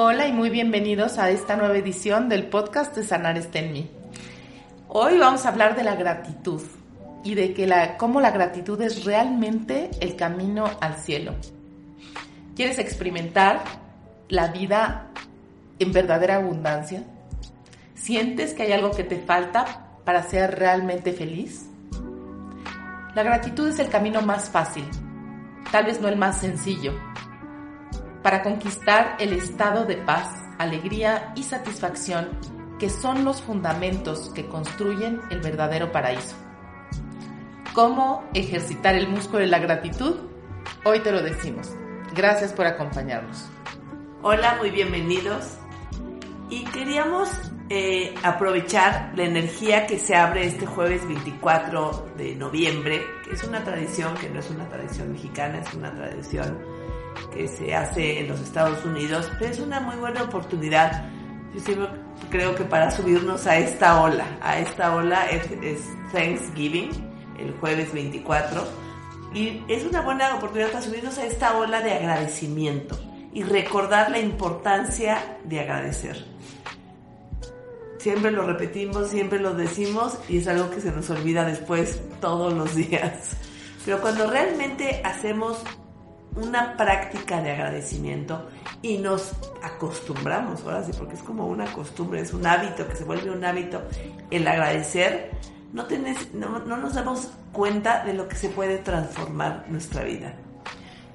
Hola 0.00 0.28
y 0.28 0.32
muy 0.32 0.48
bienvenidos 0.48 1.18
a 1.18 1.28
esta 1.30 1.56
nueva 1.56 1.76
edición 1.76 2.28
del 2.28 2.46
podcast 2.46 2.94
de 2.94 3.02
Sanar 3.02 3.36
está 3.36 3.58
en 3.58 3.72
mí. 3.72 3.90
Hoy 4.86 5.18
vamos 5.18 5.44
a 5.44 5.48
hablar 5.48 5.74
de 5.74 5.82
la 5.82 5.96
gratitud 5.96 6.62
y 7.24 7.34
de 7.34 7.52
que 7.52 7.66
la, 7.66 7.96
cómo 7.96 8.20
la 8.20 8.30
gratitud 8.30 8.80
es 8.80 9.04
realmente 9.04 9.90
el 9.98 10.14
camino 10.14 10.70
al 10.80 10.98
cielo. 10.98 11.34
¿Quieres 12.54 12.78
experimentar 12.78 13.64
la 14.28 14.46
vida 14.52 15.08
en 15.80 15.90
verdadera 15.90 16.36
abundancia? 16.36 17.02
¿Sientes 17.96 18.54
que 18.54 18.62
hay 18.62 18.72
algo 18.74 18.92
que 18.92 19.02
te 19.02 19.18
falta 19.18 19.96
para 20.04 20.22
ser 20.22 20.60
realmente 20.60 21.12
feliz? 21.12 21.66
La 23.16 23.24
gratitud 23.24 23.66
es 23.66 23.80
el 23.80 23.88
camino 23.88 24.22
más 24.22 24.48
fácil, 24.48 24.84
tal 25.72 25.86
vez 25.86 26.00
no 26.00 26.06
el 26.06 26.14
más 26.14 26.38
sencillo, 26.38 26.94
para 28.28 28.42
conquistar 28.42 29.16
el 29.20 29.32
estado 29.32 29.86
de 29.86 29.96
paz, 29.96 30.28
alegría 30.58 31.32
y 31.34 31.44
satisfacción 31.44 32.28
que 32.78 32.90
son 32.90 33.24
los 33.24 33.40
fundamentos 33.40 34.30
que 34.34 34.46
construyen 34.46 35.22
el 35.30 35.40
verdadero 35.40 35.92
paraíso. 35.92 36.36
¿Cómo 37.72 38.28
ejercitar 38.34 38.96
el 38.96 39.08
músculo 39.08 39.38
de 39.38 39.46
la 39.46 39.58
gratitud? 39.58 40.16
Hoy 40.84 41.00
te 41.00 41.10
lo 41.10 41.22
decimos. 41.22 41.72
Gracias 42.14 42.52
por 42.52 42.66
acompañarnos. 42.66 43.46
Hola, 44.20 44.56
muy 44.58 44.72
bienvenidos. 44.72 45.56
Y 46.50 46.64
queríamos 46.64 47.30
eh, 47.70 48.14
aprovechar 48.22 49.10
la 49.16 49.24
energía 49.24 49.86
que 49.86 49.98
se 49.98 50.14
abre 50.14 50.44
este 50.44 50.66
jueves 50.66 51.02
24 51.08 52.12
de 52.18 52.34
noviembre, 52.34 53.00
que 53.24 53.32
es 53.32 53.42
una 53.44 53.64
tradición 53.64 54.14
que 54.16 54.28
no 54.28 54.40
es 54.40 54.50
una 54.50 54.68
tradición 54.68 55.12
mexicana, 55.12 55.62
es 55.66 55.72
una 55.72 55.94
tradición 55.94 56.77
que 57.32 57.48
se 57.48 57.74
hace 57.74 58.20
en 58.20 58.28
los 58.28 58.40
Estados 58.40 58.84
Unidos, 58.84 59.30
pero 59.38 59.50
es 59.50 59.60
una 59.60 59.80
muy 59.80 59.96
buena 59.96 60.22
oportunidad. 60.22 61.04
Yo 61.54 61.60
siempre 61.60 61.88
creo 62.30 62.54
que 62.54 62.64
para 62.64 62.90
subirnos 62.90 63.46
a 63.46 63.56
esta 63.58 64.02
ola, 64.02 64.38
a 64.40 64.58
esta 64.58 64.94
ola 64.94 65.26
es, 65.30 65.48
Thanksgiving, 66.12 66.90
el 67.38 67.52
jueves 67.60 67.92
24, 67.92 68.64
y 69.34 69.62
es 69.68 69.84
una 69.84 70.00
buena 70.00 70.34
oportunidad 70.34 70.70
para 70.70 70.82
subirnos 70.82 71.18
a 71.18 71.26
esta 71.26 71.56
ola 71.56 71.80
de 71.80 71.92
agradecimiento 71.92 72.98
y 73.32 73.42
recordar 73.42 74.10
la 74.10 74.18
importancia 74.18 75.38
de 75.44 75.60
agradecer. 75.60 76.24
Siempre 77.98 78.30
lo 78.30 78.46
repetimos, 78.46 79.10
siempre 79.10 79.38
lo 79.40 79.54
decimos 79.54 80.18
y 80.28 80.38
es 80.38 80.48
algo 80.48 80.70
que 80.70 80.80
se 80.80 80.92
nos 80.92 81.10
olvida 81.10 81.44
después 81.44 82.00
todos 82.20 82.52
los 82.52 82.74
días. 82.74 83.36
Pero 83.84 84.00
cuando 84.00 84.30
realmente 84.30 85.00
hacemos 85.04 85.62
una 86.38 86.76
práctica 86.76 87.42
de 87.42 87.52
agradecimiento 87.52 88.48
y 88.82 88.98
nos 88.98 89.32
acostumbramos, 89.62 90.62
ahora 90.62 90.84
sí, 90.84 90.92
porque 90.96 91.14
es 91.14 91.22
como 91.22 91.46
una 91.46 91.66
costumbre, 91.72 92.20
es 92.20 92.32
un 92.32 92.46
hábito 92.46 92.86
que 92.88 92.96
se 92.96 93.04
vuelve 93.04 93.30
un 93.30 93.44
hábito 93.44 93.82
el 94.30 94.46
agradecer, 94.46 95.30
no, 95.72 95.84
tenés, 95.84 96.32
no, 96.34 96.60
no 96.60 96.76
nos 96.76 96.94
damos 96.94 97.28
cuenta 97.52 98.04
de 98.04 98.14
lo 98.14 98.28
que 98.28 98.36
se 98.36 98.48
puede 98.48 98.78
transformar 98.78 99.64
nuestra 99.68 100.04
vida. 100.04 100.34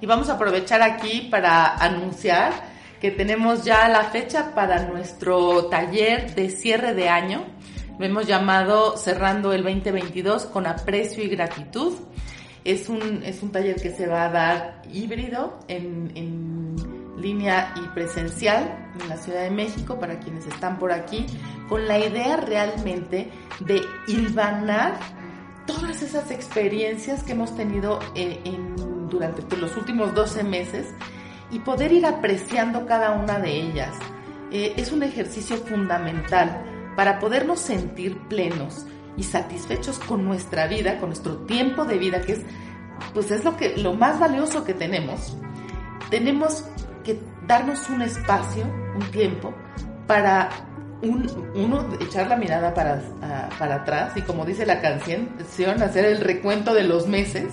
Y 0.01 0.06
vamos 0.06 0.29
a 0.29 0.33
aprovechar 0.33 0.81
aquí 0.81 1.29
para 1.31 1.75
anunciar 1.78 2.51
que 3.00 3.12
tenemos 3.12 3.63
ya 3.63 3.88
la 3.89 4.06
fecha 4.06 4.53
para 4.53 4.83
nuestro 4.85 5.66
taller 5.66 6.35
de 6.35 6.50
cierre 6.50 6.94
de 6.94 7.09
año. 7.09 7.45
Lo 8.00 8.06
hemos 8.06 8.28
llamado 8.28 8.97
Cerrando 8.97 9.53
el 9.53 9.63
2022 9.63 10.45
con 10.45 10.67
aprecio 10.67 11.23
y 11.23 11.29
gratitud. 11.29 11.94
Es 12.63 12.90
un, 12.90 13.24
es 13.24 13.44
un 13.44 13.51
taller 13.51 13.75
que 13.75 13.91
se 13.91 14.07
va 14.07 14.25
a 14.25 14.29
dar 14.29 14.81
híbrido 14.91 15.59
en, 15.68 16.12
en 16.16 16.75
línea 17.18 17.74
y 17.75 17.88
presencial 17.94 18.91
en 19.01 19.09
la 19.09 19.18
Ciudad 19.18 19.44
de 19.44 19.51
México 19.51 20.00
para 20.00 20.19
quienes 20.19 20.46
están 20.46 20.78
por 20.79 20.91
aquí, 20.91 21.25
con 21.69 21.88
la 21.88 22.00
idea 22.00 22.38
realmente 22.38 23.29
de 23.59 23.81
hilvanar 24.07 25.00
todas 25.66 26.01
esas 26.01 26.31
experiencias 26.31 27.24
que 27.24 27.31
hemos 27.31 27.56
tenido 27.56 28.00
eh, 28.16 28.40
durante 29.09 29.41
pues, 29.44 29.62
los 29.62 29.75
últimos 29.78 30.13
12 30.13 30.44
meses 30.44 30.88
y 31.51 31.59
poder 31.59 31.91
ir 31.91 32.06
apreciando 32.06 32.85
cada 32.85 33.12
una 33.13 33.40
de 33.40 33.62
ellas. 33.62 33.95
Eh, 34.51 34.74
es 34.78 34.91
un 34.91 35.03
ejercicio 35.03 35.57
fundamental 35.57 36.63
para 36.95 37.19
podernos 37.19 37.59
sentir 37.59 38.18
plenos, 38.28 38.85
y 39.18 39.24
satisfechos 39.24 40.00
con 40.00 40.25
nuestra 40.25 40.68
vida, 40.68 41.00
con 41.00 41.09
nuestro 41.09 41.38
tiempo 41.46 41.85
de 41.85 41.97
vida, 41.97 42.22
que 42.22 42.34
es, 42.34 42.41
pues 43.13 43.31
es 43.31 43.44
lo, 43.44 43.56
que, 43.57 43.78
lo 43.78 43.94
más 43.94 44.19
valioso 44.19 44.63
que 44.63 44.74
tenemos, 44.74 45.38
tenemos 46.09 46.66
que 47.03 47.19
darnos 47.47 47.90
un 47.90 48.01
espacio, 48.01 48.66
un 48.96 49.06
tiempo, 49.12 49.53
para 50.07 50.50
un, 51.03 51.30
uno 51.56 51.86
echar 52.00 52.28
la 52.28 52.36
mirada 52.36 52.74
para, 52.74 53.02
para 53.59 53.75
atrás 53.75 54.14
y 54.16 54.22
como 54.22 54.46
dice 54.46 54.66
la 54.66 54.81
canción, 54.81 55.30
hacer 55.81 56.06
el 56.06 56.22
recuento 56.22 56.74
de 56.74 56.84
los 56.84 57.08
meses, 57.08 57.52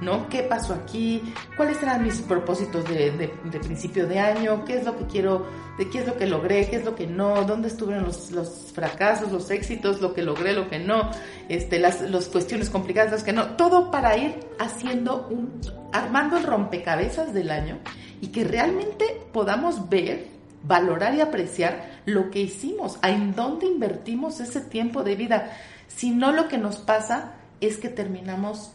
¿no? 0.00 0.28
¿Qué 0.28 0.42
pasó 0.42 0.74
aquí? 0.74 1.34
¿Cuáles 1.56 1.82
eran 1.82 2.04
mis 2.04 2.20
propósitos 2.20 2.88
de, 2.88 3.10
de, 3.10 3.58
principio 3.58 4.06
de 4.06 4.18
año? 4.18 4.64
¿Qué 4.64 4.76
es 4.76 4.84
lo 4.84 4.96
que 4.96 5.06
quiero, 5.06 5.46
de 5.76 5.88
qué 5.90 6.00
es 6.00 6.06
lo 6.06 6.16
que 6.16 6.26
logré? 6.26 6.68
¿Qué 6.68 6.76
es 6.76 6.84
lo 6.84 6.94
que 6.94 7.06
no? 7.06 7.44
¿Dónde 7.44 7.68
estuvieron 7.68 8.04
los, 8.04 8.30
los 8.30 8.72
fracasos, 8.72 9.32
los 9.32 9.50
éxitos, 9.50 10.00
lo 10.00 10.14
que 10.14 10.22
logré, 10.22 10.52
lo 10.52 10.68
que 10.68 10.78
no? 10.78 11.10
Este, 11.48 11.78
las, 11.78 12.00
las 12.02 12.26
cuestiones 12.28 12.70
complicadas, 12.70 13.10
las 13.10 13.24
que 13.24 13.32
no. 13.32 13.56
Todo 13.56 13.90
para 13.90 14.16
ir 14.16 14.36
haciendo 14.58 15.26
un, 15.30 15.60
armando 15.92 16.36
el 16.36 16.44
rompecabezas 16.44 17.34
del 17.34 17.50
año 17.50 17.78
y 18.20 18.28
que 18.28 18.44
realmente 18.44 19.04
podamos 19.32 19.88
ver 19.88 20.37
valorar 20.62 21.14
y 21.14 21.20
apreciar 21.20 22.00
lo 22.04 22.30
que 22.30 22.40
hicimos, 22.40 22.98
en 23.02 23.34
dónde 23.34 23.66
invertimos 23.66 24.40
ese 24.40 24.60
tiempo 24.60 25.04
de 25.04 25.16
vida. 25.16 25.50
Si 25.86 26.10
no, 26.10 26.32
lo 26.32 26.48
que 26.48 26.58
nos 26.58 26.78
pasa 26.78 27.34
es 27.60 27.78
que 27.78 27.88
terminamos 27.88 28.72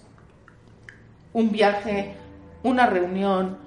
un 1.34 1.52
viaje, 1.52 2.16
una 2.64 2.86
reunión, 2.86 3.58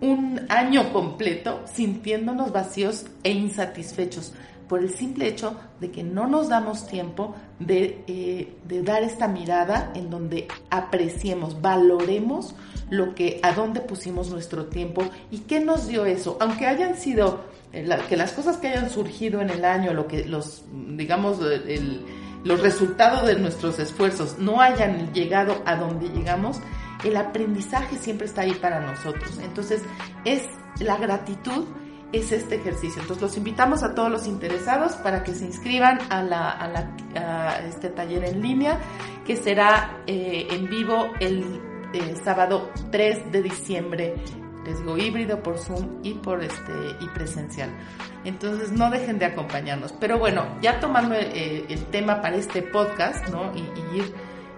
un 0.00 0.40
año 0.48 0.92
completo 0.92 1.62
sintiéndonos 1.66 2.52
vacíos 2.52 3.06
e 3.22 3.30
insatisfechos 3.30 4.34
por 4.68 4.80
el 4.80 4.90
simple 4.90 5.28
hecho 5.28 5.56
de 5.80 5.90
que 5.90 6.02
no 6.02 6.26
nos 6.26 6.48
damos 6.48 6.86
tiempo 6.86 7.34
de, 7.58 8.02
eh, 8.06 8.56
de, 8.64 8.82
dar 8.82 9.02
esta 9.02 9.28
mirada 9.28 9.92
en 9.94 10.10
donde 10.10 10.48
apreciemos, 10.70 11.60
valoremos 11.60 12.54
lo 12.90 13.14
que, 13.14 13.40
a 13.42 13.52
dónde 13.52 13.80
pusimos 13.80 14.30
nuestro 14.30 14.66
tiempo 14.66 15.02
y 15.30 15.40
qué 15.40 15.60
nos 15.60 15.86
dio 15.86 16.06
eso, 16.06 16.36
aunque 16.40 16.66
hayan 16.66 16.96
sido, 16.96 17.44
que 18.08 18.16
las 18.16 18.32
cosas 18.32 18.56
que 18.58 18.68
hayan 18.68 18.90
surgido 18.90 19.40
en 19.40 19.50
el 19.50 19.64
año, 19.64 19.92
lo 19.92 20.06
que 20.06 20.24
los, 20.24 20.64
digamos, 20.72 21.38
los 22.44 22.60
resultados 22.60 23.26
de 23.26 23.36
nuestros 23.36 23.78
esfuerzos 23.78 24.38
no 24.38 24.60
hayan 24.60 25.12
llegado 25.12 25.62
a 25.66 25.76
donde 25.76 26.08
llegamos, 26.08 26.60
el 27.04 27.16
aprendizaje 27.16 27.96
siempre 27.96 28.26
está 28.26 28.42
ahí 28.42 28.54
para 28.54 28.80
nosotros. 28.80 29.38
Entonces, 29.42 29.82
es 30.24 30.42
la 30.80 30.96
gratitud 30.96 31.64
es 32.14 32.32
este 32.32 32.56
ejercicio. 32.56 33.02
Entonces 33.02 33.22
los 33.22 33.36
invitamos 33.36 33.82
a 33.82 33.94
todos 33.94 34.10
los 34.10 34.26
interesados 34.26 34.92
para 34.92 35.22
que 35.24 35.34
se 35.34 35.44
inscriban 35.44 35.98
a, 36.10 36.22
la, 36.22 37.60
este 37.66 37.88
taller 37.88 38.24
en 38.24 38.40
línea 38.40 38.78
que 39.26 39.36
será 39.36 40.02
eh, 40.06 40.46
en 40.50 40.68
vivo 40.68 41.08
el 41.20 41.60
eh, 41.92 42.14
sábado 42.22 42.70
3 42.90 43.32
de 43.32 43.42
diciembre. 43.42 44.14
Les 44.64 44.78
digo 44.78 44.96
híbrido 44.96 45.42
por 45.42 45.58
Zoom 45.58 46.00
y 46.02 46.14
por 46.14 46.42
este 46.42 46.72
y 47.00 47.08
presencial. 47.08 47.70
Entonces 48.24 48.72
no 48.72 48.90
dejen 48.90 49.18
de 49.18 49.26
acompañarnos. 49.26 49.92
Pero 49.92 50.18
bueno, 50.18 50.46
ya 50.62 50.80
tomando 50.80 51.14
eh, 51.14 51.64
el 51.68 51.84
tema 51.86 52.20
para 52.20 52.36
este 52.36 52.62
podcast, 52.62 53.28
¿no? 53.28 53.52
y 53.54 53.96
ir 53.96 54.14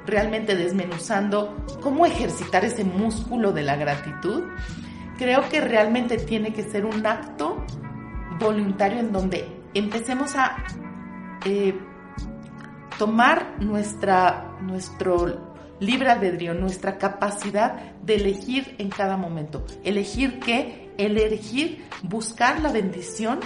realmente 0.07 0.55
desmenuzando 0.55 1.57
cómo 1.83 2.07
ejercitar 2.07 2.65
ese 2.65 2.85
músculo 2.85 3.53
de 3.53 3.63
la 3.63 3.77
gratitud, 3.77 4.45
creo 5.19 5.49
que 5.49 5.61
realmente 5.61 6.17
tiene 6.19 6.53
que 6.53 6.63
ser 6.63 6.85
un 6.87 7.05
acto 7.07 7.65
voluntario 8.39 9.01
en 9.01 9.13
donde 9.13 9.49
empecemos 9.75 10.37
a 10.37 10.57
eh, 11.45 11.79
tomar 12.99 13.57
nuestra, 13.61 14.57
nuestro 14.63 15.56
libre 15.81 16.11
albedrío, 16.11 16.55
nuestra 16.55 16.99
capacidad 16.99 17.95
de 18.03 18.17
elegir 18.17 18.75
en 18.79 18.89
cada 18.89 19.17
momento. 19.17 19.65
Elegir 19.85 20.41
qué 20.41 20.87
elegir 20.99 21.85
buscar 22.03 22.61
la 22.61 22.73
bendición 22.73 23.41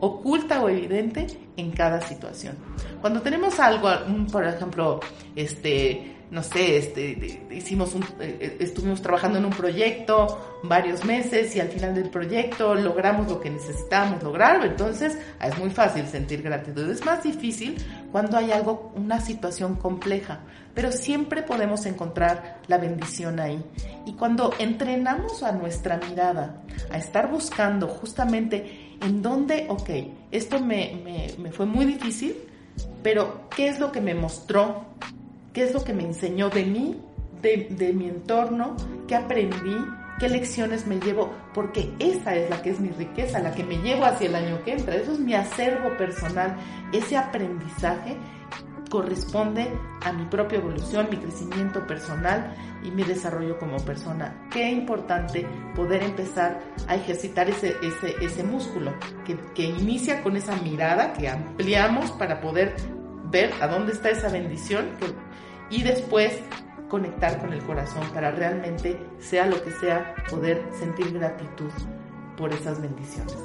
oculta 0.00 0.62
o 0.62 0.68
evidente 0.68 1.26
en 1.56 1.70
cada 1.70 2.00
situación. 2.00 2.56
Cuando 3.00 3.22
tenemos 3.22 3.58
algo, 3.60 3.88
por 4.30 4.46
ejemplo, 4.46 5.00
este, 5.34 6.15
no 6.30 6.42
sé, 6.42 6.76
este, 6.76 7.40
hicimos 7.50 7.94
un, 7.94 8.02
eh, 8.20 8.36
eh, 8.40 8.56
estuvimos 8.60 9.00
trabajando 9.00 9.38
en 9.38 9.44
un 9.44 9.52
proyecto 9.52 10.58
varios 10.64 11.04
meses 11.04 11.54
y 11.54 11.60
al 11.60 11.68
final 11.68 11.94
del 11.94 12.10
proyecto 12.10 12.74
logramos 12.74 13.28
lo 13.28 13.40
que 13.40 13.48
necesitábamos 13.48 14.22
lograr, 14.22 14.64
entonces 14.64 15.16
ah, 15.38 15.48
es 15.48 15.58
muy 15.58 15.70
fácil 15.70 16.06
sentir 16.06 16.42
gratitud. 16.42 16.90
Es 16.90 17.04
más 17.04 17.22
difícil 17.22 17.76
cuando 18.10 18.36
hay 18.36 18.50
algo, 18.50 18.92
una 18.96 19.20
situación 19.20 19.76
compleja, 19.76 20.40
pero 20.74 20.90
siempre 20.90 21.42
podemos 21.42 21.86
encontrar 21.86 22.60
la 22.66 22.78
bendición 22.78 23.38
ahí. 23.38 23.62
Y 24.04 24.14
cuando 24.14 24.52
entrenamos 24.58 25.44
a 25.44 25.52
nuestra 25.52 25.98
mirada 25.98 26.62
a 26.90 26.98
estar 26.98 27.30
buscando 27.30 27.86
justamente 27.86 28.96
en 29.00 29.22
dónde, 29.22 29.66
ok, 29.68 29.90
esto 30.32 30.58
me, 30.58 31.00
me, 31.04 31.28
me 31.38 31.52
fue 31.52 31.66
muy 31.66 31.84
difícil, 31.84 32.34
pero 33.02 33.48
¿qué 33.54 33.68
es 33.68 33.78
lo 33.78 33.92
que 33.92 34.00
me 34.00 34.14
mostró? 34.14 34.84
Qué 35.56 35.64
es 35.64 35.72
lo 35.72 35.82
que 35.82 35.94
me 35.94 36.02
enseñó 36.02 36.50
de 36.50 36.66
mí, 36.66 37.00
de, 37.40 37.94
mi 37.94 38.10
entorno, 38.10 38.76
qué 39.08 39.14
aprendí, 39.14 39.74
qué 40.18 40.28
lecciones 40.28 40.86
me 40.86 41.00
llevo, 41.00 41.32
porque 41.54 41.94
esa 41.98 42.34
es 42.34 42.50
la 42.50 42.60
que 42.60 42.68
es 42.68 42.78
mi 42.78 42.90
riqueza, 42.90 43.38
la 43.38 43.52
que 43.52 43.64
me 43.64 43.78
llevo 43.78 44.04
hacia 44.04 44.28
el 44.28 44.34
año 44.34 44.62
que 44.64 44.72
entra. 44.72 44.94
Eso 44.96 45.12
es 45.12 45.18
mi 45.18 45.32
acervo 45.32 45.96
personal. 45.96 46.58
Ese 46.92 47.16
aprendizaje 47.16 48.18
corresponde 48.90 49.70
a 50.04 50.12
mi 50.12 50.26
propia 50.26 50.58
evolución, 50.58 51.08
mi 51.10 51.16
crecimiento 51.16 51.86
personal 51.86 52.54
y 52.84 52.90
mi 52.90 53.04
desarrollo 53.04 53.58
como 53.58 53.78
persona. 53.78 54.46
Qué 54.50 54.70
importante 54.70 55.46
poder 55.74 56.02
empezar 56.02 56.60
a 56.86 56.96
ejercitar 56.96 57.48
ese, 57.48 57.76
ese, 57.82 58.14
ese 58.20 58.42
músculo 58.42 58.92
que, 59.24 59.38
que 59.54 59.64
inicia 59.64 60.22
con 60.22 60.36
esa 60.36 60.54
mirada 60.56 61.14
que 61.14 61.30
ampliamos 61.30 62.12
para 62.12 62.42
poder 62.42 62.76
ver 63.30 63.54
a 63.62 63.68
dónde 63.68 63.92
está 63.92 64.10
esa 64.10 64.28
bendición 64.28 64.90
y 65.70 65.82
después 65.82 66.40
conectar 66.88 67.40
con 67.40 67.52
el 67.52 67.62
corazón 67.62 68.08
para 68.14 68.30
realmente, 68.30 68.98
sea 69.18 69.46
lo 69.46 69.62
que 69.62 69.72
sea, 69.72 70.14
poder 70.30 70.62
sentir 70.78 71.12
gratitud 71.12 71.70
por 72.36 72.52
esas 72.52 72.80
bendiciones. 72.80 73.36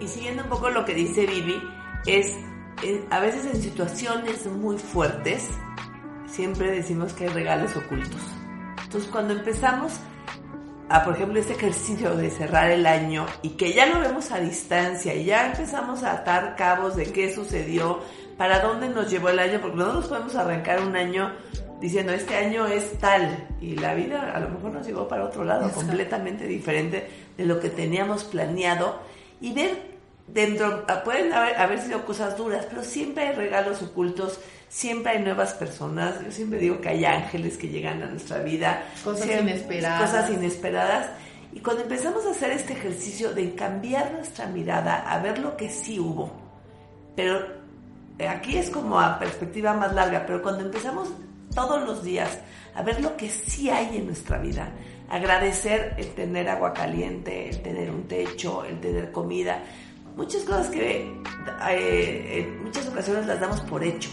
Y 0.00 0.08
siguiendo 0.08 0.44
un 0.44 0.48
poco 0.48 0.70
lo 0.70 0.84
que 0.84 0.94
dice 0.94 1.26
Vivi, 1.26 1.60
es 2.06 2.36
eh, 2.82 3.04
a 3.10 3.20
veces 3.20 3.46
en 3.46 3.60
situaciones 3.60 4.46
muy 4.46 4.78
fuertes, 4.78 5.48
siempre 6.26 6.70
decimos 6.70 7.12
que 7.12 7.24
hay 7.24 7.30
regalos 7.30 7.76
ocultos. 7.76 8.20
Entonces 8.84 9.10
cuando 9.10 9.34
empezamos 9.34 10.00
a, 10.88 11.04
por 11.04 11.14
ejemplo, 11.14 11.40
este 11.40 11.54
ejercicio 11.54 12.14
de 12.16 12.30
cerrar 12.30 12.70
el 12.70 12.86
año 12.86 13.26
y 13.40 13.50
que 13.50 13.72
ya 13.72 13.86
lo 13.86 14.00
vemos 14.00 14.30
a 14.30 14.40
distancia 14.40 15.14
y 15.14 15.24
ya 15.24 15.46
empezamos 15.46 16.02
a 16.02 16.12
atar 16.12 16.56
cabos 16.56 16.96
de 16.96 17.10
qué 17.12 17.32
sucedió, 17.34 18.00
para 18.36 18.60
dónde 18.60 18.88
nos 18.88 19.10
llevó 19.10 19.28
el 19.28 19.38
año, 19.38 19.60
porque 19.60 19.76
nosotros 19.76 20.06
podemos 20.06 20.34
arrancar 20.34 20.80
un 20.80 20.96
año 20.96 21.32
diciendo 21.80 22.12
este 22.12 22.36
año 22.36 22.66
es 22.66 22.96
tal 23.00 23.48
y 23.60 23.74
la 23.74 23.94
vida 23.94 24.32
a 24.32 24.38
lo 24.38 24.48
mejor 24.50 24.72
nos 24.72 24.86
llevó 24.86 25.08
para 25.08 25.24
otro 25.24 25.44
lado, 25.44 25.70
completamente 25.72 26.46
diferente 26.46 27.08
de 27.36 27.44
lo 27.44 27.58
que 27.58 27.70
teníamos 27.70 28.24
planeado. 28.24 29.00
Y 29.40 29.52
ver 29.52 29.92
dentro, 30.28 30.84
ah, 30.88 31.02
pueden 31.02 31.32
haber, 31.32 31.80
sido 31.80 32.04
cosas 32.04 32.36
duras, 32.36 32.66
pero 32.68 32.84
siempre 32.84 33.28
hay 33.28 33.34
regalos 33.34 33.82
ocultos, 33.82 34.38
siempre 34.68 35.12
hay 35.12 35.22
nuevas 35.22 35.54
personas, 35.54 36.24
yo 36.24 36.30
siempre 36.30 36.60
digo 36.60 36.80
que 36.80 36.90
hay 36.90 37.04
ángeles 37.04 37.58
que 37.58 37.68
llegan 37.68 38.00
a 38.02 38.06
nuestra 38.06 38.38
vida, 38.38 38.84
cosas 39.02 39.26
inesperadas. 39.26 40.10
Cosas 40.10 40.30
inesperadas. 40.30 41.10
Y 41.52 41.60
cuando 41.60 41.82
empezamos 41.82 42.24
a 42.26 42.30
hacer 42.30 42.52
este 42.52 42.72
ejercicio 42.72 43.34
de 43.34 43.54
cambiar 43.54 44.12
nuestra 44.12 44.46
mirada 44.46 45.00
a 45.10 45.20
ver 45.20 45.38
lo 45.38 45.56
que 45.56 45.68
sí 45.68 45.98
hubo, 45.98 46.32
pero 47.14 47.61
aquí 48.28 48.56
es 48.56 48.70
como 48.70 49.00
a 49.00 49.18
perspectiva 49.18 49.74
más 49.74 49.92
larga, 49.94 50.24
pero 50.26 50.42
cuando 50.42 50.64
empezamos 50.64 51.08
todos 51.54 51.82
los 51.86 52.02
días 52.02 52.38
a 52.74 52.82
ver 52.82 53.00
lo 53.00 53.16
que 53.16 53.28
sí 53.28 53.70
hay 53.70 53.96
en 53.96 54.06
nuestra 54.06 54.38
vida, 54.38 54.72
agradecer 55.10 55.94
el 55.98 56.08
tener 56.14 56.48
agua 56.48 56.72
caliente, 56.72 57.48
el 57.48 57.62
tener 57.62 57.90
un 57.90 58.04
techo, 58.04 58.64
el 58.64 58.80
tener 58.80 59.12
comida, 59.12 59.62
muchas 60.16 60.42
cosas 60.42 60.68
que 60.68 61.12
eh, 61.70 62.38
en 62.38 62.64
muchas 62.64 62.88
ocasiones 62.88 63.26
las 63.26 63.40
damos 63.40 63.60
por 63.62 63.84
hecho, 63.84 64.10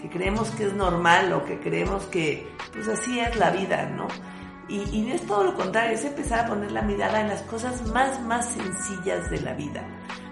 que 0.00 0.08
creemos 0.08 0.50
que 0.50 0.66
es 0.66 0.74
normal 0.74 1.32
o 1.32 1.44
que 1.44 1.58
creemos 1.58 2.04
que 2.04 2.46
pues 2.72 2.86
así 2.88 3.18
es 3.18 3.36
la 3.36 3.50
vida, 3.50 3.86
¿no? 3.86 4.06
Y, 4.68 4.82
y 4.90 5.10
es 5.12 5.24
todo 5.26 5.44
lo 5.44 5.54
contrario, 5.54 5.94
es 5.94 6.04
empezar 6.04 6.40
a 6.40 6.48
poner 6.48 6.72
la 6.72 6.82
mirada 6.82 7.20
en 7.20 7.28
las 7.28 7.42
cosas 7.42 7.86
más, 7.88 8.20
más 8.22 8.52
sencillas 8.52 9.30
de 9.30 9.40
la 9.40 9.54
vida 9.54 9.84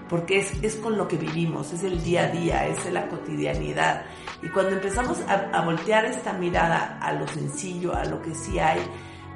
porque 0.09 0.39
es, 0.39 0.63
es, 0.63 0.77
con 0.77 0.97
lo 0.97 1.09
que 1.09 1.17
vivimos, 1.17 1.73
es 1.73 1.83
el 1.83 2.03
día 2.03 2.25
a 2.25 2.29
día, 2.29 2.67
es 2.67 2.91
la 2.93 3.09
cotidianidad. 3.09 4.05
Y 4.43 4.49
cuando 4.49 4.73
empezamos 4.73 5.19
a, 5.29 5.63
voltear 5.63 6.05
esta 6.05 6.33
mirada 6.33 6.99
a 7.01 7.13
lo 7.13 7.27
sencillo, 7.27 7.95
a 7.95 8.05
lo 8.05 8.21
que 8.21 8.35
sí 8.35 8.59
hay, 8.59 8.81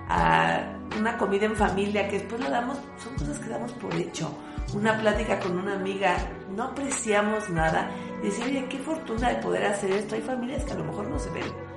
a 0.09 0.75
una 0.99 1.17
comida 1.17 1.47
en 1.47 1.56
familia 1.56 2.09
que 2.09 2.19
después 2.19 2.41
la 2.41 2.50
damos, 2.50 2.79
son 3.03 3.15
cosas 3.15 3.38
que 3.38 3.49
damos 3.49 3.73
por 3.73 3.94
hecho, 3.94 4.31
una 4.75 4.99
plática 4.99 5.38
con 5.41 5.59
una 5.59 5.75
amiga, 5.75 6.17
no 6.55 6.65
apreciamos 6.65 7.49
nada, 7.50 7.91
y 8.23 8.26
decir, 8.26 8.44
oye, 8.44 8.67
qué 8.69 8.79
fortuna 8.79 9.31
de 9.31 9.37
poder 9.37 9.67
hacer 9.67 9.91
esto, 9.93 10.15
hay 10.15 10.23
familias 10.23 10.65
que 10.65 10.73
a 10.73 10.76
lo 10.76 10.85
mejor 10.85 11.09
no 11.09 11.19
se 11.19 11.31
ven 11.31 11.68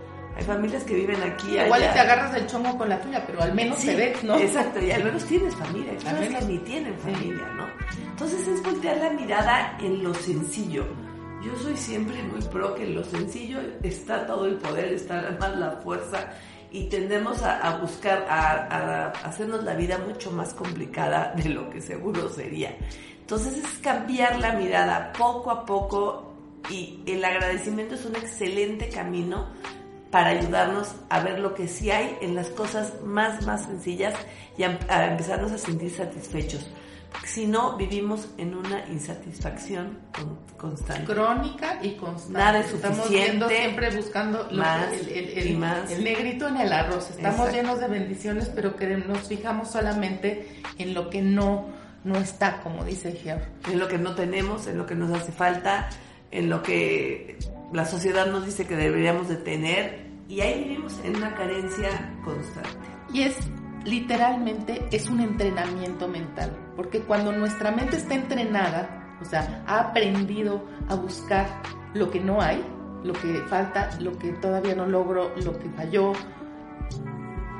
hay 0.42 0.48
familias 0.48 0.84
que 0.84 0.96
viven 0.96 1.22
aquí. 1.22 1.58
Igual 1.58 1.82
te 1.94 2.00
agarras 2.00 2.36
el 2.36 2.48
chongo 2.48 2.78
con 2.78 2.90
la 2.90 3.00
tuya, 3.00 3.24
pero 3.26 3.42
al 3.44 3.54
menos 3.54 3.80
te 3.80 3.96
ves, 3.96 4.24
¿no? 4.24 4.38
Exacto, 4.38 4.82
y 4.82 4.92
al 4.92 5.04
menos 5.04 5.24
tienes 5.26 5.56
familia. 5.56 5.94
Al 6.08 6.20
menos 6.20 6.46
ni 6.46 6.58
tienen 6.60 6.98
familia, 7.00 7.48
¿no? 7.56 7.68
Entonces 8.10 8.48
es 8.48 8.64
voltear 8.64 8.98
la 8.98 9.12
mirada 9.12 9.78
en 9.80 10.04
lo 10.04 10.14
sencillo. 10.14 10.86
Yo 11.44 11.56
soy 11.58 11.78
siempre 11.78 12.22
muy 12.24 12.42
pro 12.42 12.76
que 12.76 12.84
en 12.84 12.96
lo 12.96 13.04
sencillo 13.04 13.60
está 13.82 14.26
todo 14.26 14.46
el 14.46 14.56
poder, 14.56 14.94
está 14.94 15.36
más 15.40 15.56
la 15.58 15.72
fuerza 15.84 16.30
y 16.72 16.86
tendemos 16.86 17.42
a, 17.42 17.78
buscar, 17.78 18.26
a, 18.30 19.08
hacernos 19.24 19.64
la 19.64 19.74
vida 19.76 19.98
mucho 19.98 20.32
más 20.32 20.54
complicada 20.54 21.34
de 21.36 21.50
lo 21.50 21.70
que 21.70 21.82
seguro 21.82 22.30
sería. 22.30 22.76
Entonces 23.20 23.58
es 23.58 23.78
cambiar 23.80 24.40
la 24.40 24.54
mirada 24.54 25.12
poco 25.14 25.52
a 25.52 25.66
poco 25.66 26.34
y 26.70 27.02
el 27.08 27.26
agradecimiento 27.26 27.96
es 27.96 28.06
un 28.06 28.16
excelente 28.16 28.90
camino 28.90 29.48
para 30.12 30.32
ayudarnos 30.32 30.94
a 31.10 31.22
ver 31.22 31.40
lo 31.40 31.56
que 31.56 31.68
sí 31.68 31.90
hay 31.90 32.18
en 32.22 32.36
las 32.36 32.48
cosas 32.50 33.02
más, 33.04 33.46
más 33.46 33.64
sencillas 33.64 34.14
y 34.58 34.64
a, 34.64 34.78
empezarnos 35.08 35.52
a 35.54 35.58
sentir 35.58 35.90
satisfechos. 35.90 36.70
Si 37.26 37.46
no, 37.46 37.76
vivimos 37.76 38.30
en 38.38 38.56
una 38.56 38.88
insatisfacción 38.88 40.00
constante. 40.58 41.04
Crónica 41.04 41.80
y 41.82 41.96
constante. 41.96 42.40
Nada 42.40 42.60
es 42.60 42.68
suficiente. 42.68 43.32
Estamos 43.34 43.50
siempre 43.50 43.96
buscando 43.96 44.48
más 44.52 44.88
el, 45.08 45.58
más. 45.58 45.92
el, 45.92 46.04
negrito 46.04 46.48
en 46.48 46.58
el 46.58 46.72
arroz. 46.72 47.10
Estamos 47.10 47.52
llenos 47.52 47.80
de 47.80 47.88
bendiciones, 47.88 48.50
pero 48.50 48.76
que 48.76 48.88
nos 48.98 49.28
fijamos 49.28 49.70
solamente 49.70 50.62
en 50.78 50.94
lo 50.94 51.10
que 51.10 51.22
no, 51.22 51.68
no 52.06 52.16
está, 52.16 52.62
como 52.62 52.86
dice 52.86 53.12
Georg. 53.12 53.44
En 53.70 53.80
lo 53.80 53.90
que 53.90 53.98
no 53.98 54.16
tenemos, 54.16 54.68
en 54.68 54.78
lo 54.78 54.86
que 54.86 54.96
nos 54.96 55.12
hace 55.12 55.34
falta, 55.34 55.90
en 56.32 56.50
lo 56.50 56.64
que 56.64 57.38
la 57.74 57.86
sociedad 57.86 58.28
nos 58.28 58.46
dice 58.46 58.66
que 58.66 58.76
deberíamos 58.76 59.28
de 59.28 59.36
tener 59.36 60.11
y 60.32 60.40
ahí 60.40 60.64
vivimos 60.64 60.98
en 61.04 61.18
una 61.18 61.36
carencia 61.36 61.90
constante. 62.24 62.70
Y 63.12 63.24
es 63.24 63.36
literalmente 63.84 64.88
es 64.90 65.10
un 65.10 65.20
entrenamiento 65.20 66.08
mental, 66.08 66.56
porque 66.78 67.02
cuando 67.02 67.34
nuestra 67.34 67.72
mente 67.72 67.98
está 67.98 68.16
entrenada, 68.16 69.18
o 69.22 69.26
sea, 69.26 69.62
ha 69.68 69.90
aprendido 69.90 70.64
a 70.88 70.96
buscar 70.96 71.48
lo 71.94 72.10
que 72.10 72.22
no 72.22 72.42
hay, 72.42 72.64
lo 73.04 73.12
que 73.12 73.42
falta, 73.50 73.90
lo 74.00 74.18
que 74.18 74.32
todavía 74.34 74.74
no 74.74 74.86
logro, 74.86 75.34
lo 75.44 75.60
que 75.60 75.70
falló, 75.72 76.14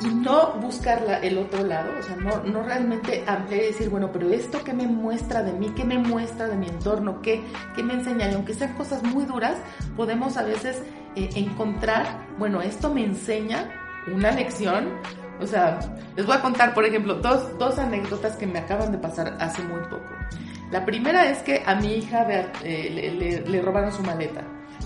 y 0.04 0.08
no 0.08 0.54
buscar 0.62 1.20
el 1.22 1.38
otro 1.38 1.66
lado, 1.66 1.92
o 2.00 2.02
sea, 2.02 2.16
no, 2.16 2.42
no 2.44 2.64
realmente 2.64 3.24
ampliar 3.28 3.64
y 3.64 3.68
decir, 3.68 3.90
bueno, 3.90 4.12
pero 4.14 4.30
esto 4.30 4.64
que 4.64 4.74
me 4.74 4.88
muestra 4.88 5.44
de 5.44 5.52
mí, 5.52 5.72
qué 5.76 5.84
me 5.84 5.98
muestra 5.98 6.48
de 6.48 6.56
mi 6.56 6.68
entorno, 6.68 7.22
qué 7.22 7.44
me 7.84 7.96
enseña, 7.96 8.32
y 8.32 8.34
aunque 8.34 8.54
sean 8.54 8.74
cosas 8.76 9.04
muy 9.04 9.26
duras, 9.26 9.58
podemos 9.96 10.38
a 10.38 10.44
veces 10.44 10.82
eh, 11.16 11.30
encontrar, 11.36 12.28
bueno, 12.38 12.62
esto 12.62 12.94
me 12.94 13.04
enseña 13.04 13.70
una 14.14 14.32
lección, 14.32 14.90
o 15.40 15.48
sea, 15.48 15.80
les 16.16 16.26
voy 16.26 16.36
a 16.36 16.42
contar, 16.42 16.74
por 16.74 16.86
ejemplo, 16.86 17.16
dos, 17.16 17.58
dos 17.58 17.78
anécdotas 17.78 18.36
que 18.36 18.48
me 18.48 18.60
acaban 18.60 18.92
de 18.92 18.98
pasar 18.98 19.36
hace 19.40 19.62
muy 19.64 19.82
poco. 19.82 20.10
La 20.72 20.86
primera 20.86 21.30
es 21.30 21.40
que 21.40 21.64
a 21.66 21.76
mi 21.76 21.96
hija 21.96 22.26
eh, 22.64 23.44
le 23.46 23.62
robaron 23.62 23.92
su 23.92 24.02
maleta 24.04 24.42